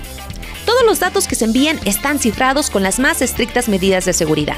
Todos 0.65 0.83
los 0.85 0.99
datos 0.99 1.27
que 1.27 1.35
se 1.35 1.45
envían 1.45 1.79
están 1.85 2.19
cifrados 2.19 2.69
con 2.69 2.83
las 2.83 2.99
más 2.99 3.21
estrictas 3.21 3.69
medidas 3.69 4.05
de 4.05 4.13
seguridad. 4.13 4.57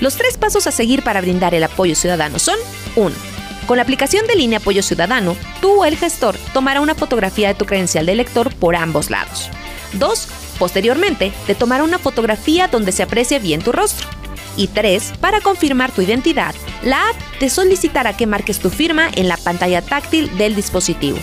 Los 0.00 0.16
tres 0.16 0.36
pasos 0.36 0.66
a 0.66 0.72
seguir 0.72 1.02
para 1.02 1.20
brindar 1.20 1.54
el 1.54 1.64
apoyo 1.64 1.94
ciudadano 1.94 2.38
son 2.38 2.56
1 2.96 3.37
con 3.68 3.76
la 3.76 3.82
aplicación 3.82 4.26
de 4.26 4.34
línea 4.34 4.60
Apoyo 4.60 4.82
Ciudadano, 4.82 5.36
tú 5.60 5.82
o 5.82 5.84
el 5.84 5.98
gestor 5.98 6.38
tomará 6.54 6.80
una 6.80 6.94
fotografía 6.94 7.48
de 7.48 7.54
tu 7.54 7.66
credencial 7.66 8.06
de 8.06 8.14
lector 8.14 8.52
por 8.54 8.74
ambos 8.74 9.10
lados. 9.10 9.50
2. 9.92 10.28
Posteriormente, 10.58 11.32
te 11.46 11.54
tomará 11.54 11.84
una 11.84 11.98
fotografía 11.98 12.68
donde 12.68 12.92
se 12.92 13.02
aprecie 13.02 13.38
bien 13.38 13.60
tu 13.60 13.70
rostro. 13.70 14.08
Y 14.56 14.68
3. 14.68 15.12
Para 15.20 15.42
confirmar 15.42 15.92
tu 15.92 16.00
identidad, 16.00 16.54
la 16.82 17.10
app 17.10 17.16
te 17.38 17.50
solicitará 17.50 18.16
que 18.16 18.26
marques 18.26 18.58
tu 18.58 18.70
firma 18.70 19.10
en 19.14 19.28
la 19.28 19.36
pantalla 19.36 19.82
táctil 19.82 20.34
del 20.38 20.56
dispositivo. 20.56 21.18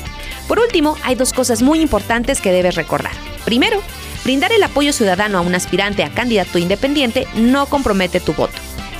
Por 0.48 0.60
último, 0.60 0.98
hay 1.04 1.16
dos 1.16 1.34
cosas 1.34 1.64
muy 1.64 1.82
importantes 1.82 2.42
que 2.42 2.52
debes 2.52 2.76
recordar. 2.76 3.14
Primero, 3.44 3.82
brindar 4.24 4.52
el 4.52 4.62
apoyo 4.62 4.94
ciudadano 4.94 5.40
a 5.40 5.42
un 5.42 5.56
aspirante 5.56 6.04
a 6.04 6.12
candidato 6.12 6.60
independiente 6.60 7.26
no 7.34 7.66
compromete 7.66 8.20
tu 8.20 8.34
voto. 8.34 8.54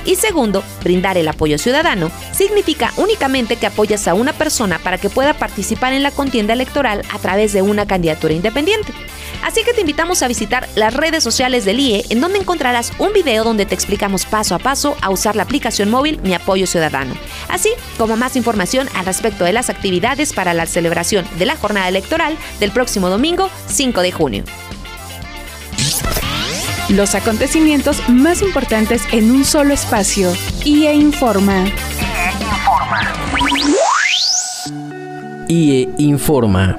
Y 0.06 0.14
segundo, 0.14 0.62
brindar 0.82 1.18
el 1.18 1.28
apoyo 1.28 1.58
ciudadano 1.58 2.10
significa 2.32 2.92
únicamente 2.96 3.56
que 3.56 3.66
apoyas 3.66 4.06
a 4.06 4.14
una 4.14 4.32
persona 4.32 4.78
para 4.78 4.98
que 4.98 5.10
pueda 5.10 5.34
participar 5.34 5.92
en 5.92 6.04
la 6.04 6.12
contienda 6.12 6.52
electoral 6.52 7.02
a 7.12 7.18
través 7.18 7.52
de 7.52 7.62
una 7.62 7.86
candidatura 7.86 8.32
independiente. 8.32 8.92
Así 9.42 9.62
que 9.64 9.74
te 9.74 9.80
invitamos 9.80 10.22
a 10.22 10.28
visitar 10.28 10.68
las 10.76 10.94
redes 10.94 11.22
sociales 11.22 11.64
del 11.64 11.80
IE, 11.80 12.04
en 12.10 12.20
donde 12.20 12.38
encontrarás 12.38 12.92
un 12.98 13.12
video 13.12 13.44
donde 13.44 13.66
te 13.66 13.74
explicamos 13.74 14.24
paso 14.24 14.54
a 14.54 14.58
paso 14.58 14.96
a 15.02 15.10
usar 15.10 15.36
la 15.36 15.42
aplicación 15.42 15.90
móvil 15.90 16.20
Mi 16.22 16.34
Apoyo 16.34 16.66
Ciudadano, 16.66 17.14
así 17.48 17.70
como 17.98 18.16
más 18.16 18.36
información 18.36 18.88
al 18.94 19.06
respecto 19.06 19.44
de 19.44 19.52
las 19.52 19.70
actividades 19.70 20.32
para 20.32 20.54
la 20.54 20.66
celebración 20.66 21.26
de 21.38 21.46
la 21.46 21.56
jornada 21.56 21.88
electoral 21.88 22.36
del 22.60 22.70
próximo 22.70 23.08
domingo 23.08 23.50
5 23.66 24.02
de 24.02 24.12
junio. 24.12 24.44
Los 26.88 27.16
acontecimientos 27.16 28.00
más 28.08 28.42
importantes 28.42 29.02
en 29.10 29.32
un 29.32 29.44
solo 29.44 29.74
espacio. 29.74 30.32
IE 30.64 30.94
Informa. 30.94 31.64
IE 35.48 35.88
Informa. 35.98 36.78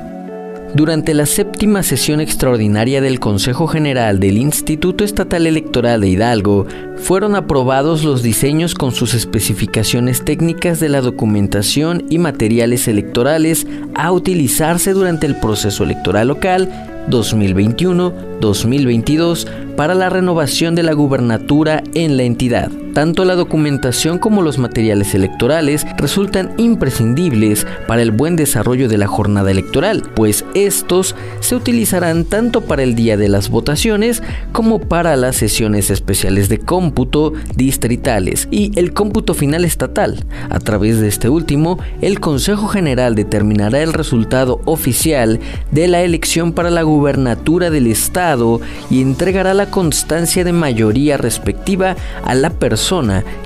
Durante 0.73 1.13
la 1.13 1.25
séptima 1.25 1.83
sesión 1.83 2.21
extraordinaria 2.21 3.01
del 3.01 3.19
Consejo 3.19 3.67
General 3.67 4.21
del 4.21 4.37
Instituto 4.37 5.03
Estatal 5.03 5.45
Electoral 5.45 5.99
de 5.99 6.07
Hidalgo, 6.07 6.65
fueron 6.95 7.35
aprobados 7.35 8.05
los 8.05 8.23
diseños 8.23 8.75
con 8.75 8.93
sus 8.93 9.13
especificaciones 9.13 10.23
técnicas 10.23 10.79
de 10.79 10.87
la 10.87 11.01
documentación 11.01 12.05
y 12.09 12.17
materiales 12.17 12.87
electorales 12.87 13.67
a 13.93 14.13
utilizarse 14.13 14.93
durante 14.93 15.27
el 15.27 15.37
proceso 15.37 15.83
electoral 15.83 16.29
local 16.29 16.69
2021-2022 17.09 19.66
para 19.77 19.93
la 19.93 20.09
renovación 20.09 20.73
de 20.73 20.81
la 20.83 20.93
gubernatura 20.93 21.83
en 21.93 22.17
la 22.17 22.23
entidad. 22.23 22.71
Tanto 22.97 23.25
la 23.25 23.35
documentación 23.35 24.17
como 24.17 24.41
los 24.41 24.57
materiales 24.57 25.13
electorales 25.13 25.85
resultan 25.97 26.53
imprescindibles 26.57 27.67
para 27.85 28.01
el 28.01 28.09
buen 28.09 28.35
desarrollo 28.35 28.89
de 28.89 28.97
la 28.97 29.05
jornada 29.05 29.51
electoral, 29.51 30.01
pues 30.15 30.45
estos 30.55 31.13
se 31.39 31.55
utilizarán 31.55 32.25
tanto 32.25 32.61
para 32.61 32.81
el 32.81 32.95
día 32.95 33.15
de 33.15 33.29
las 33.29 33.51
votaciones 33.51 34.23
como 34.51 34.79
para 34.79 35.15
las 35.15 35.35
sesiones 35.35 35.91
especiales 35.91 36.49
de 36.49 36.57
cómputo 36.57 37.33
distritales 37.55 38.47
y 38.49 38.71
el 38.79 38.93
cómputo 38.93 39.35
final 39.35 39.63
estatal. 39.63 40.25
A 40.49 40.59
través 40.59 40.99
de 40.99 41.07
este 41.07 41.29
último, 41.29 41.77
el 42.01 42.19
Consejo 42.19 42.67
General 42.67 43.13
determinará 43.13 43.79
el 43.83 43.93
resultado 43.93 44.59
oficial 44.65 45.39
de 45.69 45.87
la 45.87 46.01
elección 46.01 46.51
para 46.51 46.71
la 46.71 46.81
gubernatura 46.81 47.69
del 47.69 47.85
Estado 47.85 48.59
y 48.89 49.03
entregará 49.03 49.53
la 49.53 49.69
constancia 49.69 50.43
de 50.43 50.51
mayoría 50.51 51.17
respectiva 51.17 51.95
a 52.23 52.33
la 52.33 52.49
persona 52.49 52.86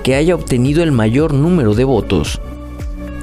que 0.04 0.14
haya 0.16 0.36
obtenido 0.36 0.84
el 0.84 0.92
mayor 0.92 1.34
número 1.34 1.74
de 1.74 1.84
votos. 1.84 2.40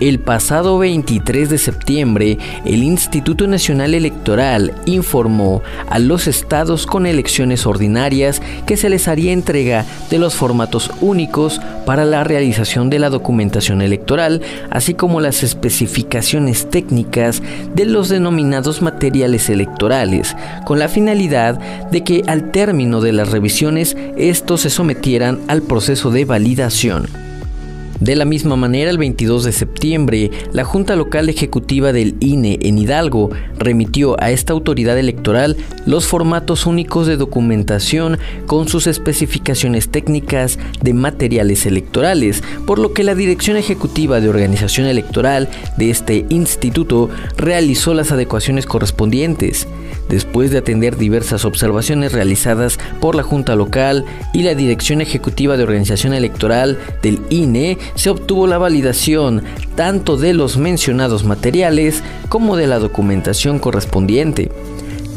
El 0.00 0.20
pasado 0.20 0.78
23 0.78 1.50
de 1.50 1.58
septiembre, 1.58 2.38
el 2.64 2.84
Instituto 2.84 3.48
Nacional 3.48 3.94
Electoral 3.94 4.72
informó 4.86 5.60
a 5.90 5.98
los 5.98 6.28
estados 6.28 6.86
con 6.86 7.04
elecciones 7.04 7.66
ordinarias 7.66 8.40
que 8.64 8.76
se 8.76 8.90
les 8.90 9.08
haría 9.08 9.32
entrega 9.32 9.84
de 10.08 10.18
los 10.18 10.36
formatos 10.36 10.92
únicos 11.00 11.60
para 11.84 12.04
la 12.04 12.22
realización 12.22 12.90
de 12.90 13.00
la 13.00 13.10
documentación 13.10 13.82
electoral, 13.82 14.40
así 14.70 14.94
como 14.94 15.20
las 15.20 15.42
especificaciones 15.42 16.70
técnicas 16.70 17.42
de 17.74 17.84
los 17.84 18.08
denominados 18.08 18.82
materiales 18.82 19.50
electorales, 19.50 20.36
con 20.64 20.78
la 20.78 20.86
finalidad 20.86 21.58
de 21.90 22.04
que 22.04 22.22
al 22.28 22.52
término 22.52 23.00
de 23.00 23.12
las 23.12 23.32
revisiones 23.32 23.96
estos 24.16 24.60
se 24.60 24.70
sometieran 24.70 25.40
al 25.48 25.62
proceso 25.62 26.12
de 26.12 26.24
validación. 26.24 27.27
De 28.00 28.14
la 28.14 28.24
misma 28.24 28.54
manera, 28.54 28.90
el 28.90 28.98
22 28.98 29.42
de 29.42 29.50
septiembre, 29.50 30.30
la 30.52 30.64
Junta 30.64 30.94
Local 30.94 31.28
Ejecutiva 31.28 31.92
del 31.92 32.14
INE 32.20 32.60
en 32.62 32.78
Hidalgo 32.78 33.30
remitió 33.58 34.14
a 34.22 34.30
esta 34.30 34.52
autoridad 34.52 34.96
electoral 34.96 35.56
los 35.84 36.06
formatos 36.06 36.64
únicos 36.66 37.08
de 37.08 37.16
documentación 37.16 38.18
con 38.46 38.68
sus 38.68 38.86
especificaciones 38.86 39.88
técnicas 39.88 40.60
de 40.80 40.94
materiales 40.94 41.66
electorales, 41.66 42.44
por 42.66 42.78
lo 42.78 42.92
que 42.92 43.02
la 43.02 43.16
Dirección 43.16 43.56
Ejecutiva 43.56 44.20
de 44.20 44.28
Organización 44.28 44.86
Electoral 44.86 45.48
de 45.76 45.90
este 45.90 46.24
instituto 46.28 47.10
realizó 47.36 47.94
las 47.94 48.12
adecuaciones 48.12 48.64
correspondientes. 48.64 49.66
Después 50.08 50.50
de 50.50 50.58
atender 50.58 50.96
diversas 50.96 51.44
observaciones 51.44 52.12
realizadas 52.12 52.78
por 53.00 53.14
la 53.14 53.22
Junta 53.22 53.56
Local 53.56 54.04
y 54.32 54.42
la 54.42 54.54
Dirección 54.54 55.00
Ejecutiva 55.00 55.56
de 55.56 55.64
Organización 55.64 56.14
Electoral 56.14 56.78
del 57.02 57.20
INE, 57.28 57.76
se 57.94 58.10
obtuvo 58.10 58.46
la 58.46 58.58
validación 58.58 59.42
tanto 59.74 60.16
de 60.16 60.34
los 60.34 60.56
mencionados 60.56 61.24
materiales 61.24 62.02
como 62.28 62.56
de 62.56 62.66
la 62.66 62.78
documentación 62.78 63.58
correspondiente. 63.58 64.50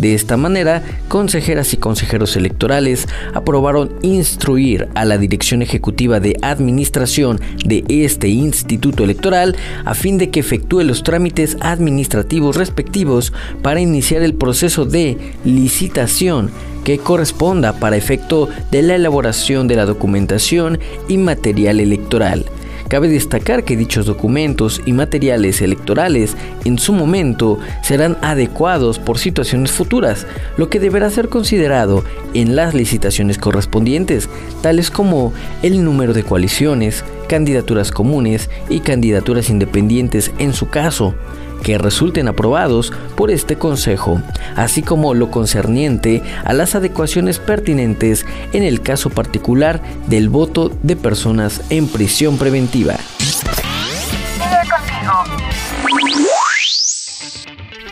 De 0.01 0.15
esta 0.15 0.36
manera, 0.36 0.81
consejeras 1.10 1.73
y 1.73 1.77
consejeros 1.77 2.36
electorales 2.36 3.07
aprobaron 3.36 3.93
instruir 4.01 4.88
a 4.95 5.05
la 5.05 5.19
Dirección 5.19 5.62
Ejecutiva 5.62 6.19
de 6.19 6.38
Administración 6.41 7.39
de 7.65 7.84
este 7.88 8.27
Instituto 8.27 9.03
Electoral 9.03 9.55
a 9.86 9.93
fin 9.93 10.17
de 10.17 10.31
que 10.31 10.39
efectúe 10.39 10.81
los 10.81 11.03
trámites 11.03 11.55
administrativos 11.60 12.55
respectivos 12.55 13.31
para 13.62 13.79
iniciar 13.79 14.23
el 14.23 14.34
proceso 14.34 14.86
de 14.86 15.17
licitación 15.45 16.49
que 16.84 16.97
corresponda 16.97 17.73
para 17.73 17.95
efecto 17.95 18.49
de 18.71 18.81
la 18.81 18.95
elaboración 18.95 19.67
de 19.67 19.75
la 19.75 19.86
documentación 19.86 20.79
y 21.10 21.17
material 21.17 21.79
electoral. 21.79 22.45
Cabe 22.91 23.08
destacar 23.08 23.63
que 23.63 23.77
dichos 23.77 24.06
documentos 24.06 24.82
y 24.86 24.91
materiales 24.91 25.62
electorales 25.62 26.36
en 26.65 26.77
su 26.77 26.91
momento 26.91 27.58
serán 27.82 28.17
adecuados 28.21 28.99
por 28.99 29.17
situaciones 29.17 29.71
futuras, 29.71 30.27
lo 30.58 30.69
que 30.69 30.82
deberá 30.82 31.10
ser 31.10 31.30
considerado 31.30 32.04
en 32.34 32.58
las 32.58 32.73
licitaciones 32.73 33.38
correspondientes, 33.38 34.27
tales 34.62 34.91
como 34.91 35.32
el 35.63 35.86
número 35.86 36.12
de 36.12 36.23
coaliciones, 36.23 37.06
candidaturas 37.30 37.91
comunes 37.91 38.49
y 38.67 38.82
candidaturas 38.82 39.49
independientes 39.49 40.34
en 40.38 40.51
su 40.51 40.67
caso, 40.67 41.15
que 41.63 41.78
resulten 41.78 42.28
aprobados 42.28 42.91
por 43.15 43.32
este 43.32 43.58
Consejo, 43.58 44.21
así 44.56 44.82
como 44.82 45.13
lo 45.13 45.32
concerniente 45.32 46.24
a 46.43 46.54
las 46.54 46.76
adecuaciones 46.76 47.39
pertinentes 47.39 48.26
en 48.54 48.63
el 48.63 48.82
caso 48.82 49.10
particular 49.10 49.82
del 50.08 50.30
voto 50.30 50.71
de 50.84 50.95
personas 50.95 51.62
en 51.69 51.88
prisión 51.88 52.38
preventiva. 52.38 52.95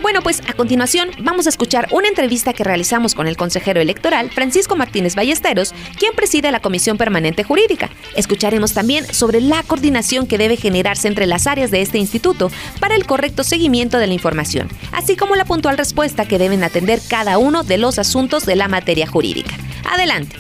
Bueno, 0.10 0.24
pues 0.24 0.41
a 0.50 0.54
continuación 0.54 1.12
vamos 1.22 1.45
a 1.45 1.50
escuchar 1.50 1.88
una 1.91 2.08
entrevista 2.08 2.52
que 2.52 2.63
realizamos 2.63 3.13
con 3.13 3.28
el 3.28 3.38
consejero 3.38 3.80
electoral 3.80 4.32
Francisco 4.32 4.76
Martínez 4.76 5.13
Ballesteros, 5.13 5.76
quien 6.00 6.15
preside 6.15 6.52
la 6.52 6.62
Comisión 6.62 6.98
Permanente 6.98 7.43
Jurídica. 7.43 7.91
Escucharemos 8.15 8.74
también 8.74 9.06
sobre 9.13 9.39
la 9.39 9.62
coordinación 9.62 10.26
que 10.26 10.39
debe 10.39 10.58
generarse 10.58 11.08
entre 11.08 11.28
las 11.28 11.45
áreas 11.45 11.69
de 11.69 11.82
este 11.82 12.00
instituto 12.00 12.50
para 12.80 12.95
el 12.95 13.06
correcto 13.06 13.43
seguimiento 13.43 14.00
de 14.00 14.08
la 14.08 14.15
información, 14.15 14.67
así 14.93 15.15
como 15.15 15.36
la 15.36 15.45
puntual 15.45 15.78
respuesta 15.78 16.26
que 16.26 16.39
deben 16.39 16.63
atender 16.63 17.00
cada 17.08 17.38
uno 17.38 17.62
de 17.62 17.78
los 17.78 18.00
asuntos 18.00 18.48
de 18.48 18.56
la 18.56 18.67
materia 18.67 19.06
jurídica. 19.06 19.56
Adelante. 19.91 20.38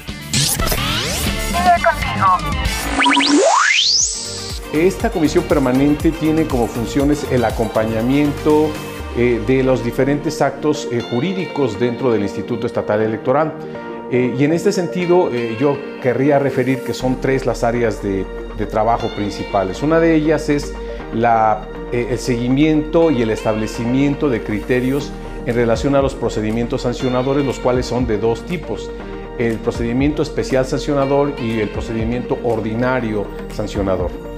Esta 4.73 5.11
comisión 5.11 5.43
permanente 5.43 6.09
tiene 6.09 6.45
como 6.45 6.65
funciones 6.65 7.23
el 7.29 7.45
acompañamiento, 7.45 8.71
eh, 9.21 9.41
de 9.45 9.63
los 9.63 9.83
diferentes 9.83 10.41
actos 10.41 10.87
eh, 10.93 11.01
jurídicos 11.01 11.77
dentro 11.77 12.09
del 12.09 12.21
Instituto 12.21 12.65
Estatal 12.65 13.01
Electoral. 13.01 13.51
Eh, 14.09 14.33
y 14.39 14.45
en 14.45 14.53
este 14.53 14.71
sentido 14.71 15.29
yo 15.59 15.77
querría 16.01 16.39
referir 16.39 16.79
que 16.83 16.93
son 16.93 17.19
tres 17.19 17.45
las 17.45 17.65
áreas 17.65 18.01
de, 18.01 18.25
trabajo 18.71 19.09
principales. 19.09 19.83
Una 19.83 19.99
de 19.99 20.15
ellas 20.15 20.47
es 20.47 20.73
el 21.91 22.17
seguimiento 22.17 23.11
y 23.11 23.21
el 23.21 23.29
establecimiento 23.31 24.29
de 24.29 24.41
criterios 24.41 25.11
en 25.45 25.53
relación 25.53 25.95
a 25.95 26.01
los 26.01 26.15
procedimientos 26.15 26.83
sancionadores, 26.83 27.45
los 27.45 27.59
cuales 27.59 27.87
son 27.87 28.07
de 28.07 28.17
dos 28.17 28.45
tipos 28.45 28.89
el 29.37 29.55
procedimiento 29.57 30.21
especial 30.21 30.65
sancionador 30.65 31.33
y 31.41 31.59
el 31.59 31.69
procedimiento 31.69 32.37
ordinario 32.43 33.25
sancionador. 33.53 34.28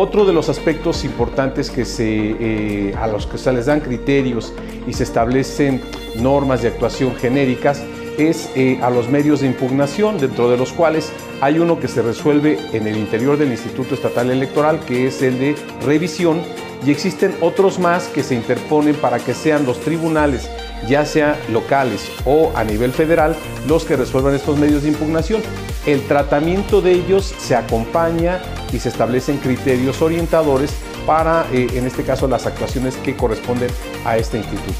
Otro 0.00 0.24
de 0.24 0.32
los 0.32 0.48
aspectos 0.48 1.04
importantes 1.04 1.70
que 1.70 1.84
se, 1.84 2.06
eh, 2.06 2.94
a 2.94 3.08
los 3.08 3.26
que 3.26 3.36
se 3.36 3.52
les 3.52 3.66
dan 3.66 3.80
criterios 3.80 4.52
y 4.86 4.92
se 4.92 5.02
establecen 5.02 5.82
normas 6.14 6.62
de 6.62 6.68
actuación 6.68 7.16
genéricas 7.16 7.82
es 8.16 8.48
eh, 8.54 8.78
a 8.80 8.90
los 8.90 9.08
medios 9.08 9.40
de 9.40 9.48
impugnación, 9.48 10.18
dentro 10.18 10.48
de 10.48 10.56
los 10.56 10.72
cuales 10.72 11.10
hay 11.40 11.58
uno 11.58 11.80
que 11.80 11.88
se 11.88 12.00
resuelve 12.00 12.60
en 12.72 12.86
el 12.86 12.96
interior 12.96 13.36
del 13.38 13.50
Instituto 13.50 13.96
Estatal 13.96 14.30
Electoral, 14.30 14.78
que 14.86 15.08
es 15.08 15.20
el 15.20 15.36
de 15.40 15.56
revisión 15.84 16.42
y 16.86 16.92
existen 16.92 17.34
otros 17.40 17.80
más 17.80 18.06
que 18.06 18.22
se 18.22 18.36
interponen 18.36 18.94
para 18.94 19.18
que 19.18 19.34
sean 19.34 19.66
los 19.66 19.80
tribunales, 19.80 20.48
ya 20.88 21.04
sea 21.04 21.36
locales 21.50 22.08
o 22.24 22.52
a 22.54 22.62
nivel 22.62 22.92
federal, 22.92 23.34
los 23.66 23.84
que 23.84 23.96
resuelvan 23.96 24.36
estos 24.36 24.58
medios 24.58 24.84
de 24.84 24.90
impugnación. 24.90 25.42
El 25.86 26.06
tratamiento 26.06 26.80
de 26.80 26.92
ellos 26.92 27.34
se 27.38 27.56
acompaña 27.56 28.40
y 28.72 28.78
se 28.78 28.88
establecen 28.88 29.38
criterios 29.38 30.02
orientadores 30.02 30.72
para, 31.06 31.46
eh, 31.52 31.68
en 31.74 31.86
este 31.86 32.02
caso, 32.02 32.28
las 32.28 32.46
actuaciones 32.46 32.96
que 32.96 33.16
corresponden 33.16 33.70
a 34.04 34.16
este 34.16 34.38
instituto. 34.38 34.74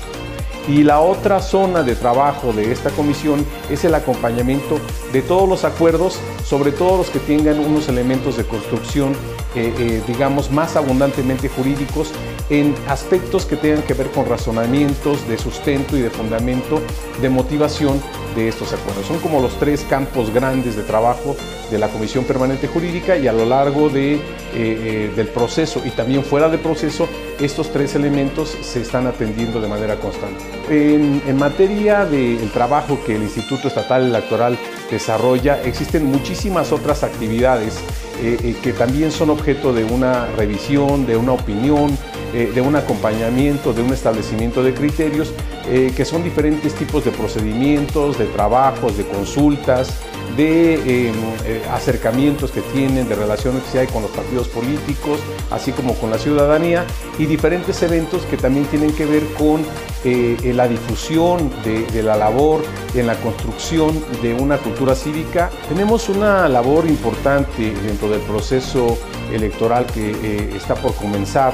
Y 0.68 0.82
la 0.82 1.00
otra 1.00 1.40
zona 1.40 1.82
de 1.82 1.96
trabajo 1.96 2.52
de 2.52 2.70
esta 2.70 2.90
comisión 2.90 3.46
es 3.70 3.84
el 3.84 3.94
acompañamiento 3.94 4.78
de 5.14 5.22
todos 5.22 5.48
los 5.48 5.64
acuerdos, 5.64 6.18
sobre 6.44 6.72
todo 6.72 6.98
los 6.98 7.08
que 7.08 7.20
tengan 7.20 7.58
unos 7.58 7.88
elementos 7.88 8.36
de 8.36 8.44
construcción, 8.44 9.12
eh, 9.54 9.72
eh, 9.78 10.02
digamos, 10.06 10.50
más 10.50 10.76
abundantemente 10.76 11.48
jurídicos 11.48 12.12
en 12.50 12.74
aspectos 12.88 13.44
que 13.44 13.56
tengan 13.56 13.82
que 13.82 13.94
ver 13.94 14.10
con 14.10 14.26
razonamientos 14.26 15.28
de 15.28 15.38
sustento 15.38 15.96
y 15.96 16.00
de 16.00 16.10
fundamento, 16.10 16.80
de 17.20 17.28
motivación 17.28 18.00
de 18.34 18.48
estos 18.48 18.72
acuerdos. 18.72 19.06
Son 19.06 19.18
como 19.18 19.40
los 19.40 19.58
tres 19.58 19.84
campos 19.88 20.32
grandes 20.32 20.76
de 20.76 20.82
trabajo 20.82 21.36
de 21.70 21.78
la 21.78 21.88
Comisión 21.88 22.24
Permanente 22.24 22.68
Jurídica 22.68 23.16
y 23.16 23.26
a 23.26 23.32
lo 23.32 23.44
largo 23.44 23.88
de, 23.88 24.14
eh, 24.14 24.20
eh, 24.54 25.12
del 25.14 25.28
proceso 25.28 25.82
y 25.84 25.90
también 25.90 26.24
fuera 26.24 26.48
de 26.48 26.58
proceso, 26.58 27.08
estos 27.40 27.70
tres 27.72 27.94
elementos 27.94 28.56
se 28.62 28.80
están 28.80 29.06
atendiendo 29.06 29.60
de 29.60 29.68
manera 29.68 29.96
constante. 29.96 30.44
En, 30.70 31.36
materia 31.36 32.04
del 32.04 32.50
trabajo 32.50 32.98
que 33.06 33.16
el 33.16 33.22
Instituto 33.22 33.68
Estatal 33.68 34.06
Electoral 34.06 34.58
desarrolla, 34.90 35.62
existen 35.62 36.04
muchísimas 36.06 36.72
otras 36.72 37.04
actividades 37.04 37.78
eh, 38.20 38.56
que 38.62 38.72
también 38.72 39.12
son 39.12 39.30
objeto 39.30 39.72
de 39.72 39.84
una 39.84 40.26
revisión, 40.36 41.06
de 41.06 41.16
una 41.16 41.32
opinión, 41.32 41.96
de 42.32 42.60
un 42.60 42.76
acompañamiento, 42.76 43.72
de 43.72 43.82
un 43.82 43.92
establecimiento 43.92 44.62
de 44.62 44.74
criterios, 44.74 45.32
que 45.64 46.04
son 46.04 46.22
diferentes 46.22 46.74
tipos 46.74 47.04
de 47.04 47.10
procedimientos, 47.10 48.18
de 48.18 48.26
trabajos, 48.26 48.96
de 48.96 49.04
consultas, 49.04 49.92
de 50.36 50.74
em, 50.74 51.14
eh, 51.44 51.62
acercamientos 51.72 52.50
que 52.50 52.60
tienen, 52.60 53.08
de 53.08 53.14
relaciones 53.14 53.62
que 53.72 53.80
hay 53.80 53.86
con 53.86 54.02
los 54.02 54.10
partidos 54.10 54.48
políticos, 54.48 55.20
así 55.50 55.72
como 55.72 55.94
con 55.94 56.10
la 56.10 56.18
ciudadanía, 56.18 56.84
y 57.18 57.26
diferentes 57.26 57.82
eventos 57.82 58.22
que 58.22 58.36
también 58.36 58.66
tienen 58.66 58.92
que 58.92 59.06
ver 59.06 59.24
con 59.36 59.64
eh, 60.04 60.52
la 60.54 60.68
difusión 60.68 61.50
de, 61.64 62.02
la 62.02 62.16
labor 62.16 62.62
en 62.94 63.06
la 63.06 63.16
construcción 63.16 63.92
de 64.22 64.34
una 64.34 64.58
cultura 64.58 64.94
cívica. 64.94 65.50
Tenemos 65.68 66.08
una 66.08 66.48
labor 66.48 66.86
importante 66.86 67.72
dentro 67.82 68.08
del 68.08 68.20
proceso 68.20 68.96
electoral 69.32 69.86
que 69.86 70.10
eh, 70.10 70.50
está 70.54 70.76
por 70.76 70.94
comenzar, 70.94 71.52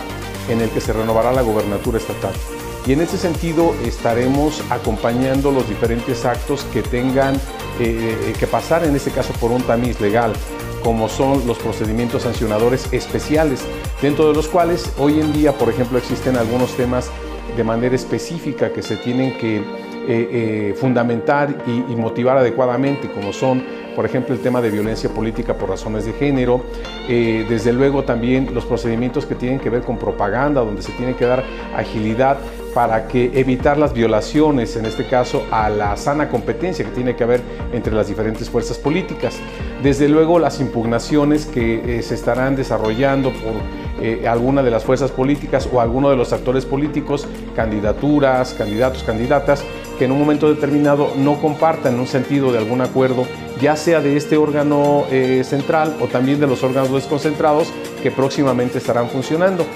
en 0.48 0.60
el 0.60 0.70
que 0.70 0.80
se 0.80 0.92
renovará 0.92 1.32
la 1.32 1.42
gobernatura 1.42 1.98
estatal. 1.98 2.32
Y 2.86 2.92
en 2.92 3.00
ese 3.00 3.16
sentido 3.16 3.74
estaremos 3.84 4.62
acompañando 4.70 5.50
los 5.50 5.68
diferentes 5.68 6.24
actos 6.24 6.64
que 6.72 6.82
tengan 6.82 7.40
eh, 7.80 8.34
que 8.38 8.46
pasar, 8.46 8.84
en 8.84 8.94
este 8.94 9.10
caso, 9.10 9.32
por 9.40 9.50
un 9.50 9.62
tamiz 9.62 10.00
legal, 10.00 10.34
como 10.82 11.08
son 11.08 11.46
los 11.46 11.58
procedimientos 11.58 12.22
sancionadores 12.24 12.92
especiales, 12.92 13.64
dentro 14.02 14.28
de 14.28 14.34
los 14.34 14.48
cuales 14.48 14.92
hoy 14.98 15.18
en 15.18 15.32
día, 15.32 15.52
por 15.52 15.70
ejemplo, 15.70 15.96
existen 15.96 16.36
algunos 16.36 16.76
temas 16.76 17.10
de 17.56 17.64
manera 17.64 17.94
específica 17.94 18.70
que 18.70 18.82
se 18.82 18.96
tienen 18.96 19.38
que 19.38 19.56
eh, 19.56 19.62
eh, 20.08 20.74
fundamentar 20.78 21.64
y, 21.66 21.96
motivar 21.96 22.36
adecuadamente, 22.36 23.10
como 23.10 23.32
son, 23.32 23.64
por 23.94 24.06
ejemplo, 24.06 24.34
el 24.34 24.40
tema 24.40 24.60
de 24.60 24.70
violencia 24.70 25.10
política 25.10 25.54
por 25.54 25.68
razones 25.68 26.04
de 26.04 26.12
género, 26.12 26.64
desde 27.08 27.72
luego 27.72 28.04
también 28.04 28.54
los 28.54 28.64
procedimientos 28.64 29.26
que 29.26 29.34
tienen 29.34 29.60
que 29.60 29.70
ver 29.70 29.82
con 29.82 29.98
propaganda, 29.98 30.60
donde 30.62 30.82
se 30.82 30.92
tiene 30.92 31.14
que 31.14 31.24
dar 31.24 31.44
agilidad 31.76 32.38
para 32.74 33.06
que 33.06 33.30
evitar 33.34 33.78
las 33.78 33.94
violaciones, 33.94 34.76
en 34.76 34.84
este 34.84 35.06
caso, 35.06 35.44
a 35.50 35.70
la 35.70 35.96
sana 35.96 36.28
competencia 36.28 36.84
que 36.84 36.90
tiene 36.90 37.14
que 37.14 37.22
haber 37.22 37.40
entre 37.72 37.94
las 37.94 38.08
diferentes 38.08 38.50
fuerzas 38.50 38.78
políticas. 38.78 39.36
Desde 39.82 40.08
luego, 40.08 40.40
las 40.40 40.60
impugnaciones 40.60 41.46
que 41.46 41.98
eh, 41.98 42.02
se 42.02 42.14
estarán 42.16 42.56
desarrollando 42.56 43.30
por 43.30 43.54
eh, 44.02 44.26
alguna 44.26 44.64
de 44.64 44.72
las 44.72 44.82
fuerzas 44.82 45.12
políticas 45.12 45.68
o 45.72 45.80
alguno 45.80 46.10
de 46.10 46.16
los 46.16 46.32
actores 46.32 46.66
políticos, 46.66 47.28
candidaturas, 47.54 48.54
candidatos, 48.54 49.04
candidatas, 49.04 49.64
que 49.96 50.06
en 50.06 50.12
un 50.12 50.18
momento 50.18 50.52
determinado 50.52 51.12
no 51.16 51.40
compartan 51.40 52.00
un 52.00 52.08
sentido 52.08 52.50
de 52.50 52.58
algún 52.58 52.80
acuerdo, 52.80 53.24
ya 53.60 53.76
sea 53.76 54.00
de 54.00 54.16
este 54.16 54.36
órgano 54.36 55.04
eh, 55.10 55.42
central 55.44 55.96
o 56.00 56.06
también 56.06 56.40
de 56.40 56.46
los 56.46 56.62
órganos 56.62 56.92
desconcentrados 56.92 57.72
que 58.02 58.10
próximamente 58.10 58.78
estarán 58.78 59.08
funcionando. 59.08 59.66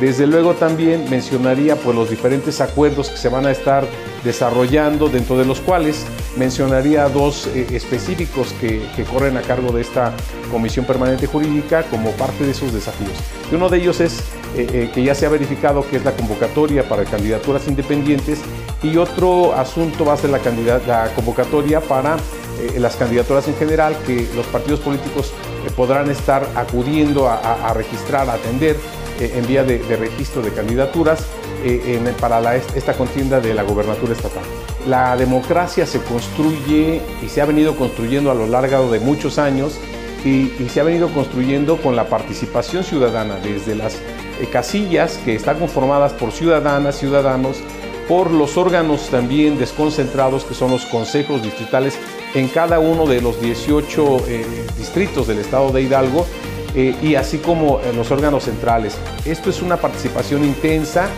Desde 0.00 0.28
luego 0.28 0.54
también 0.54 1.10
mencionaría 1.10 1.74
pues, 1.74 1.96
los 1.96 2.08
diferentes 2.08 2.60
acuerdos 2.60 3.10
que 3.10 3.16
se 3.16 3.28
van 3.28 3.46
a 3.46 3.50
estar 3.50 3.84
desarrollando, 4.22 5.08
dentro 5.08 5.36
de 5.36 5.44
los 5.44 5.60
cuales 5.60 6.06
mencionaría 6.36 7.08
dos 7.08 7.48
eh, 7.48 7.66
específicos 7.72 8.54
que, 8.60 8.80
corren 9.10 9.36
a 9.36 9.42
cargo 9.42 9.72
de 9.72 9.80
esta 9.80 10.12
Comisión 10.52 10.84
Permanente 10.84 11.26
Jurídica 11.26 11.82
como 11.84 12.12
parte 12.12 12.46
de 12.46 12.54
sus 12.54 12.72
desafíos. 12.72 13.12
Y 13.50 13.56
uno 13.56 13.68
de 13.68 13.78
ellos 13.78 14.00
es 14.00 14.22
eh, 14.56 14.90
que 14.94 15.02
ya 15.02 15.14
se 15.14 15.26
ha 15.26 15.28
verificado 15.28 15.84
que 15.88 15.96
es 15.96 16.04
la 16.04 16.12
convocatoria 16.12 16.88
para 16.88 17.04
candidaturas 17.04 17.66
independientes 17.66 18.40
y 18.82 18.96
otro 18.96 19.54
asunto 19.54 20.04
va 20.04 20.14
a 20.14 20.16
ser 20.16 20.30
la, 20.30 21.10
convocatoria 21.14 21.80
para 21.80 22.16
las 22.76 22.96
candidaturas 22.96 23.46
en 23.48 23.54
general 23.56 23.96
que 24.06 24.28
los 24.34 24.46
partidos 24.46 24.80
políticos 24.80 25.32
podrán 25.76 26.10
estar 26.10 26.46
acudiendo 26.54 27.28
a, 27.28 27.72
registrar, 27.74 28.28
a 28.28 28.34
atender 28.34 28.76
eh, 29.20 29.32
en 29.36 29.46
vía 29.46 29.64
de, 29.64 29.78
registro 29.96 30.42
de 30.42 30.52
candidaturas 30.52 31.24
eh, 31.64 32.00
para 32.20 32.56
esta 32.56 32.94
contienda 32.94 33.40
de 33.40 33.54
la 33.54 33.62
gobernatura 33.62 34.12
estatal. 34.12 34.42
La 34.86 35.16
democracia 35.16 35.86
se 35.86 36.00
construye 36.00 37.02
y 37.22 37.28
se 37.28 37.40
ha 37.40 37.44
venido 37.44 37.76
construyendo 37.76 38.30
a 38.30 38.34
lo 38.34 38.46
largo 38.46 38.90
de 38.90 39.00
muchos 39.00 39.38
años 39.38 39.78
y, 40.24 40.50
se 40.68 40.80
ha 40.80 40.84
venido 40.84 41.08
construyendo 41.08 41.76
con 41.78 41.96
la 41.96 42.08
participación 42.08 42.84
ciudadana 42.84 43.36
desde 43.36 43.74
las 43.74 43.96
eh, 43.96 44.48
casillas 44.52 45.18
que 45.24 45.34
están 45.34 45.58
conformadas 45.58 46.12
por 46.12 46.32
ciudadanas, 46.32 46.98
ciudadanos, 46.98 47.58
por 48.08 48.30
los 48.30 48.56
órganos 48.56 49.08
también 49.10 49.58
desconcentrados 49.58 50.44
que 50.44 50.54
son 50.54 50.70
los 50.70 50.86
consejos 50.86 51.42
distritales 51.42 51.98
en 52.34 52.48
cada 52.48 52.80
uno 52.80 53.06
de 53.06 53.20
los 53.20 53.40
18 53.40 54.18
distritos 54.78 55.26
del 55.26 55.38
estado 55.38 55.70
de 55.70 55.82
Hidalgo 55.82 56.26
eh, 56.74 56.94
y 57.02 57.14
así 57.14 57.38
como 57.38 57.80
en 57.80 57.96
los 57.96 58.10
órganos 58.10 58.44
centrales. 58.44 58.96
Esto 59.24 59.50
es 59.50 59.62
una 59.62 59.78
participación 59.78 60.44
intensa 60.44 61.08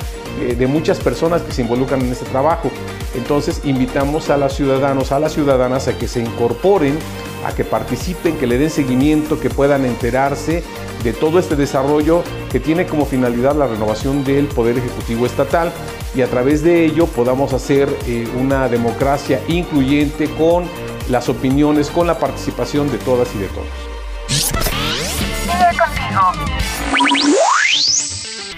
eh, 0.40 0.54
de 0.54 0.66
muchas 0.66 1.00
personas 1.00 1.42
que 1.42 1.52
se 1.52 1.62
involucran 1.62 2.00
en 2.00 2.12
este 2.12 2.24
trabajo. 2.26 2.70
Entonces 3.14 3.60
invitamos 3.64 4.30
a 4.30 4.36
los 4.36 4.54
ciudadanos, 4.54 5.12
a 5.12 5.18
las 5.18 5.32
ciudadanas 5.32 5.88
a 5.88 5.98
que 5.98 6.06
se 6.06 6.20
incorporen, 6.20 6.98
a 7.44 7.52
que 7.52 7.64
participen, 7.64 8.38
que 8.38 8.46
le 8.46 8.58
den 8.58 8.70
seguimiento, 8.70 9.40
que 9.40 9.50
puedan 9.50 9.84
enterarse 9.84 10.62
de 11.02 11.12
todo 11.12 11.38
este 11.38 11.56
desarrollo 11.56 12.22
que 12.50 12.60
tiene 12.60 12.86
como 12.86 13.04
finalidad 13.04 13.56
la 13.56 13.66
renovación 13.66 14.22
del 14.24 14.46
Poder 14.46 14.78
Ejecutivo 14.78 15.26
Estatal 15.26 15.72
y 16.14 16.22
a 16.22 16.26
través 16.26 16.62
de 16.62 16.84
ello 16.84 17.06
podamos 17.06 17.52
hacer 17.52 17.88
eh, 18.06 18.26
una 18.38 18.68
democracia 18.68 19.40
incluyente 19.48 20.28
con 20.30 20.64
las 21.08 21.28
opiniones, 21.28 21.90
con 21.90 22.06
la 22.06 22.18
participación 22.18 22.90
de 22.90 22.98
todas 22.98 23.34
y 23.34 23.38
de 23.38 23.46
todos 23.48 23.89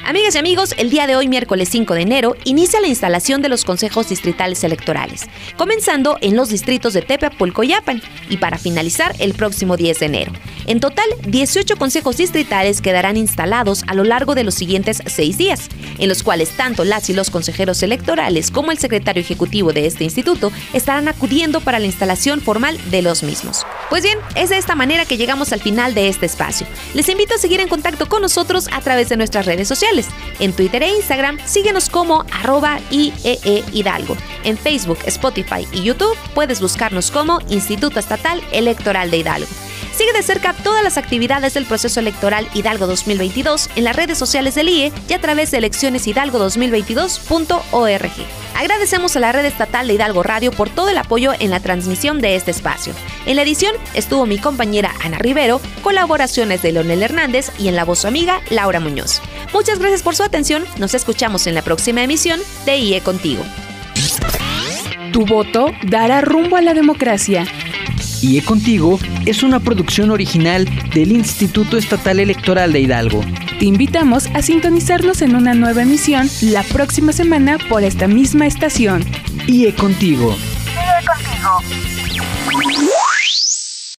Amigas 0.04 0.34
y 0.34 0.38
amigos, 0.38 0.74
el 0.78 0.90
día 0.90 1.06
de 1.06 1.14
hoy, 1.14 1.28
miércoles 1.28 1.68
5 1.70 1.94
de 1.94 2.02
enero, 2.02 2.36
inicia 2.44 2.80
la 2.80 2.88
instalación 2.88 3.40
de 3.40 3.48
los 3.48 3.64
consejos 3.64 4.08
distritales 4.08 4.64
electorales, 4.64 5.28
comenzando 5.56 6.18
en 6.20 6.34
los 6.34 6.48
distritos 6.48 6.92
de 6.92 7.02
Tepepulco 7.02 7.62
y 7.62 7.72
Apan, 7.72 8.02
y 8.28 8.38
para 8.38 8.58
finalizar 8.58 9.14
el 9.20 9.32
próximo 9.34 9.76
10 9.76 10.00
de 10.00 10.06
enero. 10.06 10.32
En 10.66 10.80
total, 10.80 11.06
18 11.28 11.76
consejos 11.76 12.16
distritales 12.16 12.80
quedarán 12.80 13.16
instalados 13.16 13.84
a 13.86 13.94
lo 13.94 14.02
largo 14.02 14.34
de 14.34 14.42
los 14.42 14.54
siguientes 14.54 15.02
seis 15.06 15.38
días, 15.38 15.68
en 15.98 16.08
los 16.08 16.24
cuales 16.24 16.50
tanto 16.50 16.84
las 16.84 17.08
y 17.08 17.14
los 17.14 17.30
consejeros 17.30 17.80
electorales 17.84 18.50
como 18.50 18.72
el 18.72 18.78
secretario 18.78 19.20
ejecutivo 19.20 19.72
de 19.72 19.86
este 19.86 20.02
instituto 20.02 20.50
estarán 20.72 21.06
acudiendo 21.06 21.60
para 21.60 21.78
la 21.78 21.86
instalación 21.86 22.40
formal 22.40 22.76
de 22.90 23.02
los 23.02 23.22
mismos. 23.22 23.64
Pues 23.92 24.04
bien, 24.04 24.18
es 24.36 24.48
de 24.48 24.56
esta 24.56 24.74
manera 24.74 25.04
que 25.04 25.18
llegamos 25.18 25.52
al 25.52 25.60
final 25.60 25.92
de 25.92 26.08
este 26.08 26.24
espacio. 26.24 26.66
Les 26.94 27.06
invito 27.10 27.34
a 27.34 27.38
seguir 27.38 27.60
en 27.60 27.68
contacto 27.68 28.08
con 28.08 28.22
nosotros 28.22 28.70
a 28.72 28.80
través 28.80 29.10
de 29.10 29.18
nuestras 29.18 29.44
redes 29.44 29.68
sociales. 29.68 30.08
En 30.38 30.54
Twitter 30.54 30.82
e 30.82 30.96
Instagram, 30.96 31.38
síguenos 31.44 31.90
como 31.90 32.24
arroba 32.32 32.80
IEE 32.90 33.62
Hidalgo. 33.70 34.16
En 34.44 34.56
Facebook, 34.56 34.96
Spotify 35.04 35.68
y 35.72 35.82
YouTube 35.82 36.16
puedes 36.34 36.62
buscarnos 36.62 37.10
como 37.10 37.40
Instituto 37.50 38.00
Estatal 38.00 38.42
Electoral 38.50 39.10
de 39.10 39.18
Hidalgo. 39.18 39.71
Sigue 40.02 40.14
de 40.14 40.22
cerca 40.24 40.52
todas 40.52 40.82
las 40.82 40.98
actividades 40.98 41.54
del 41.54 41.64
proceso 41.64 42.00
electoral 42.00 42.48
Hidalgo 42.54 42.88
2022 42.88 43.70
en 43.76 43.84
las 43.84 43.94
redes 43.94 44.18
sociales 44.18 44.56
del 44.56 44.68
IE 44.68 44.90
y 45.08 45.12
a 45.12 45.20
través 45.20 45.52
de 45.52 45.58
eleccioneshidalgo2022.org. 45.58 48.10
Agradecemos 48.56 49.14
a 49.14 49.20
la 49.20 49.30
red 49.30 49.44
estatal 49.44 49.86
de 49.86 49.94
Hidalgo 49.94 50.24
Radio 50.24 50.50
por 50.50 50.70
todo 50.70 50.88
el 50.88 50.98
apoyo 50.98 51.34
en 51.38 51.50
la 51.50 51.60
transmisión 51.60 52.20
de 52.20 52.34
este 52.34 52.50
espacio. 52.50 52.94
En 53.26 53.36
la 53.36 53.42
edición 53.42 53.76
estuvo 53.94 54.26
mi 54.26 54.38
compañera 54.38 54.92
Ana 55.04 55.18
Rivero, 55.18 55.60
colaboraciones 55.84 56.62
de 56.62 56.72
Leonel 56.72 57.04
Hernández 57.04 57.52
y 57.60 57.68
en 57.68 57.76
la 57.76 57.84
voz 57.84 58.00
su 58.00 58.08
amiga 58.08 58.40
Laura 58.50 58.80
Muñoz. 58.80 59.22
Muchas 59.52 59.78
gracias 59.78 60.02
por 60.02 60.16
su 60.16 60.24
atención. 60.24 60.64
Nos 60.78 60.94
escuchamos 60.94 61.46
en 61.46 61.54
la 61.54 61.62
próxima 61.62 62.02
emisión 62.02 62.40
de 62.66 62.76
IE 62.76 63.02
Contigo. 63.02 63.44
Tu 65.12 65.24
voto 65.24 65.66
dará 65.84 66.22
rumbo 66.22 66.56
a 66.56 66.60
la 66.60 66.74
democracia. 66.74 67.46
IE 68.22 68.42
Contigo 68.42 68.98
es 69.26 69.42
una 69.42 69.58
producción 69.58 70.10
original 70.10 70.68
del 70.94 71.12
Instituto 71.12 71.76
Estatal 71.76 72.20
Electoral 72.20 72.72
de 72.72 72.80
Hidalgo. 72.80 73.20
Te 73.58 73.64
invitamos 73.64 74.28
a 74.28 74.42
sintonizarnos 74.42 75.22
en 75.22 75.34
una 75.34 75.54
nueva 75.54 75.82
emisión 75.82 76.30
la 76.40 76.62
próxima 76.62 77.12
semana 77.12 77.58
por 77.68 77.82
esta 77.82 78.06
misma 78.06 78.46
estación. 78.46 79.04
IE 79.48 79.74
Contigo. 79.74 80.34
Sigue 80.34 81.06
contigo. 81.06 82.01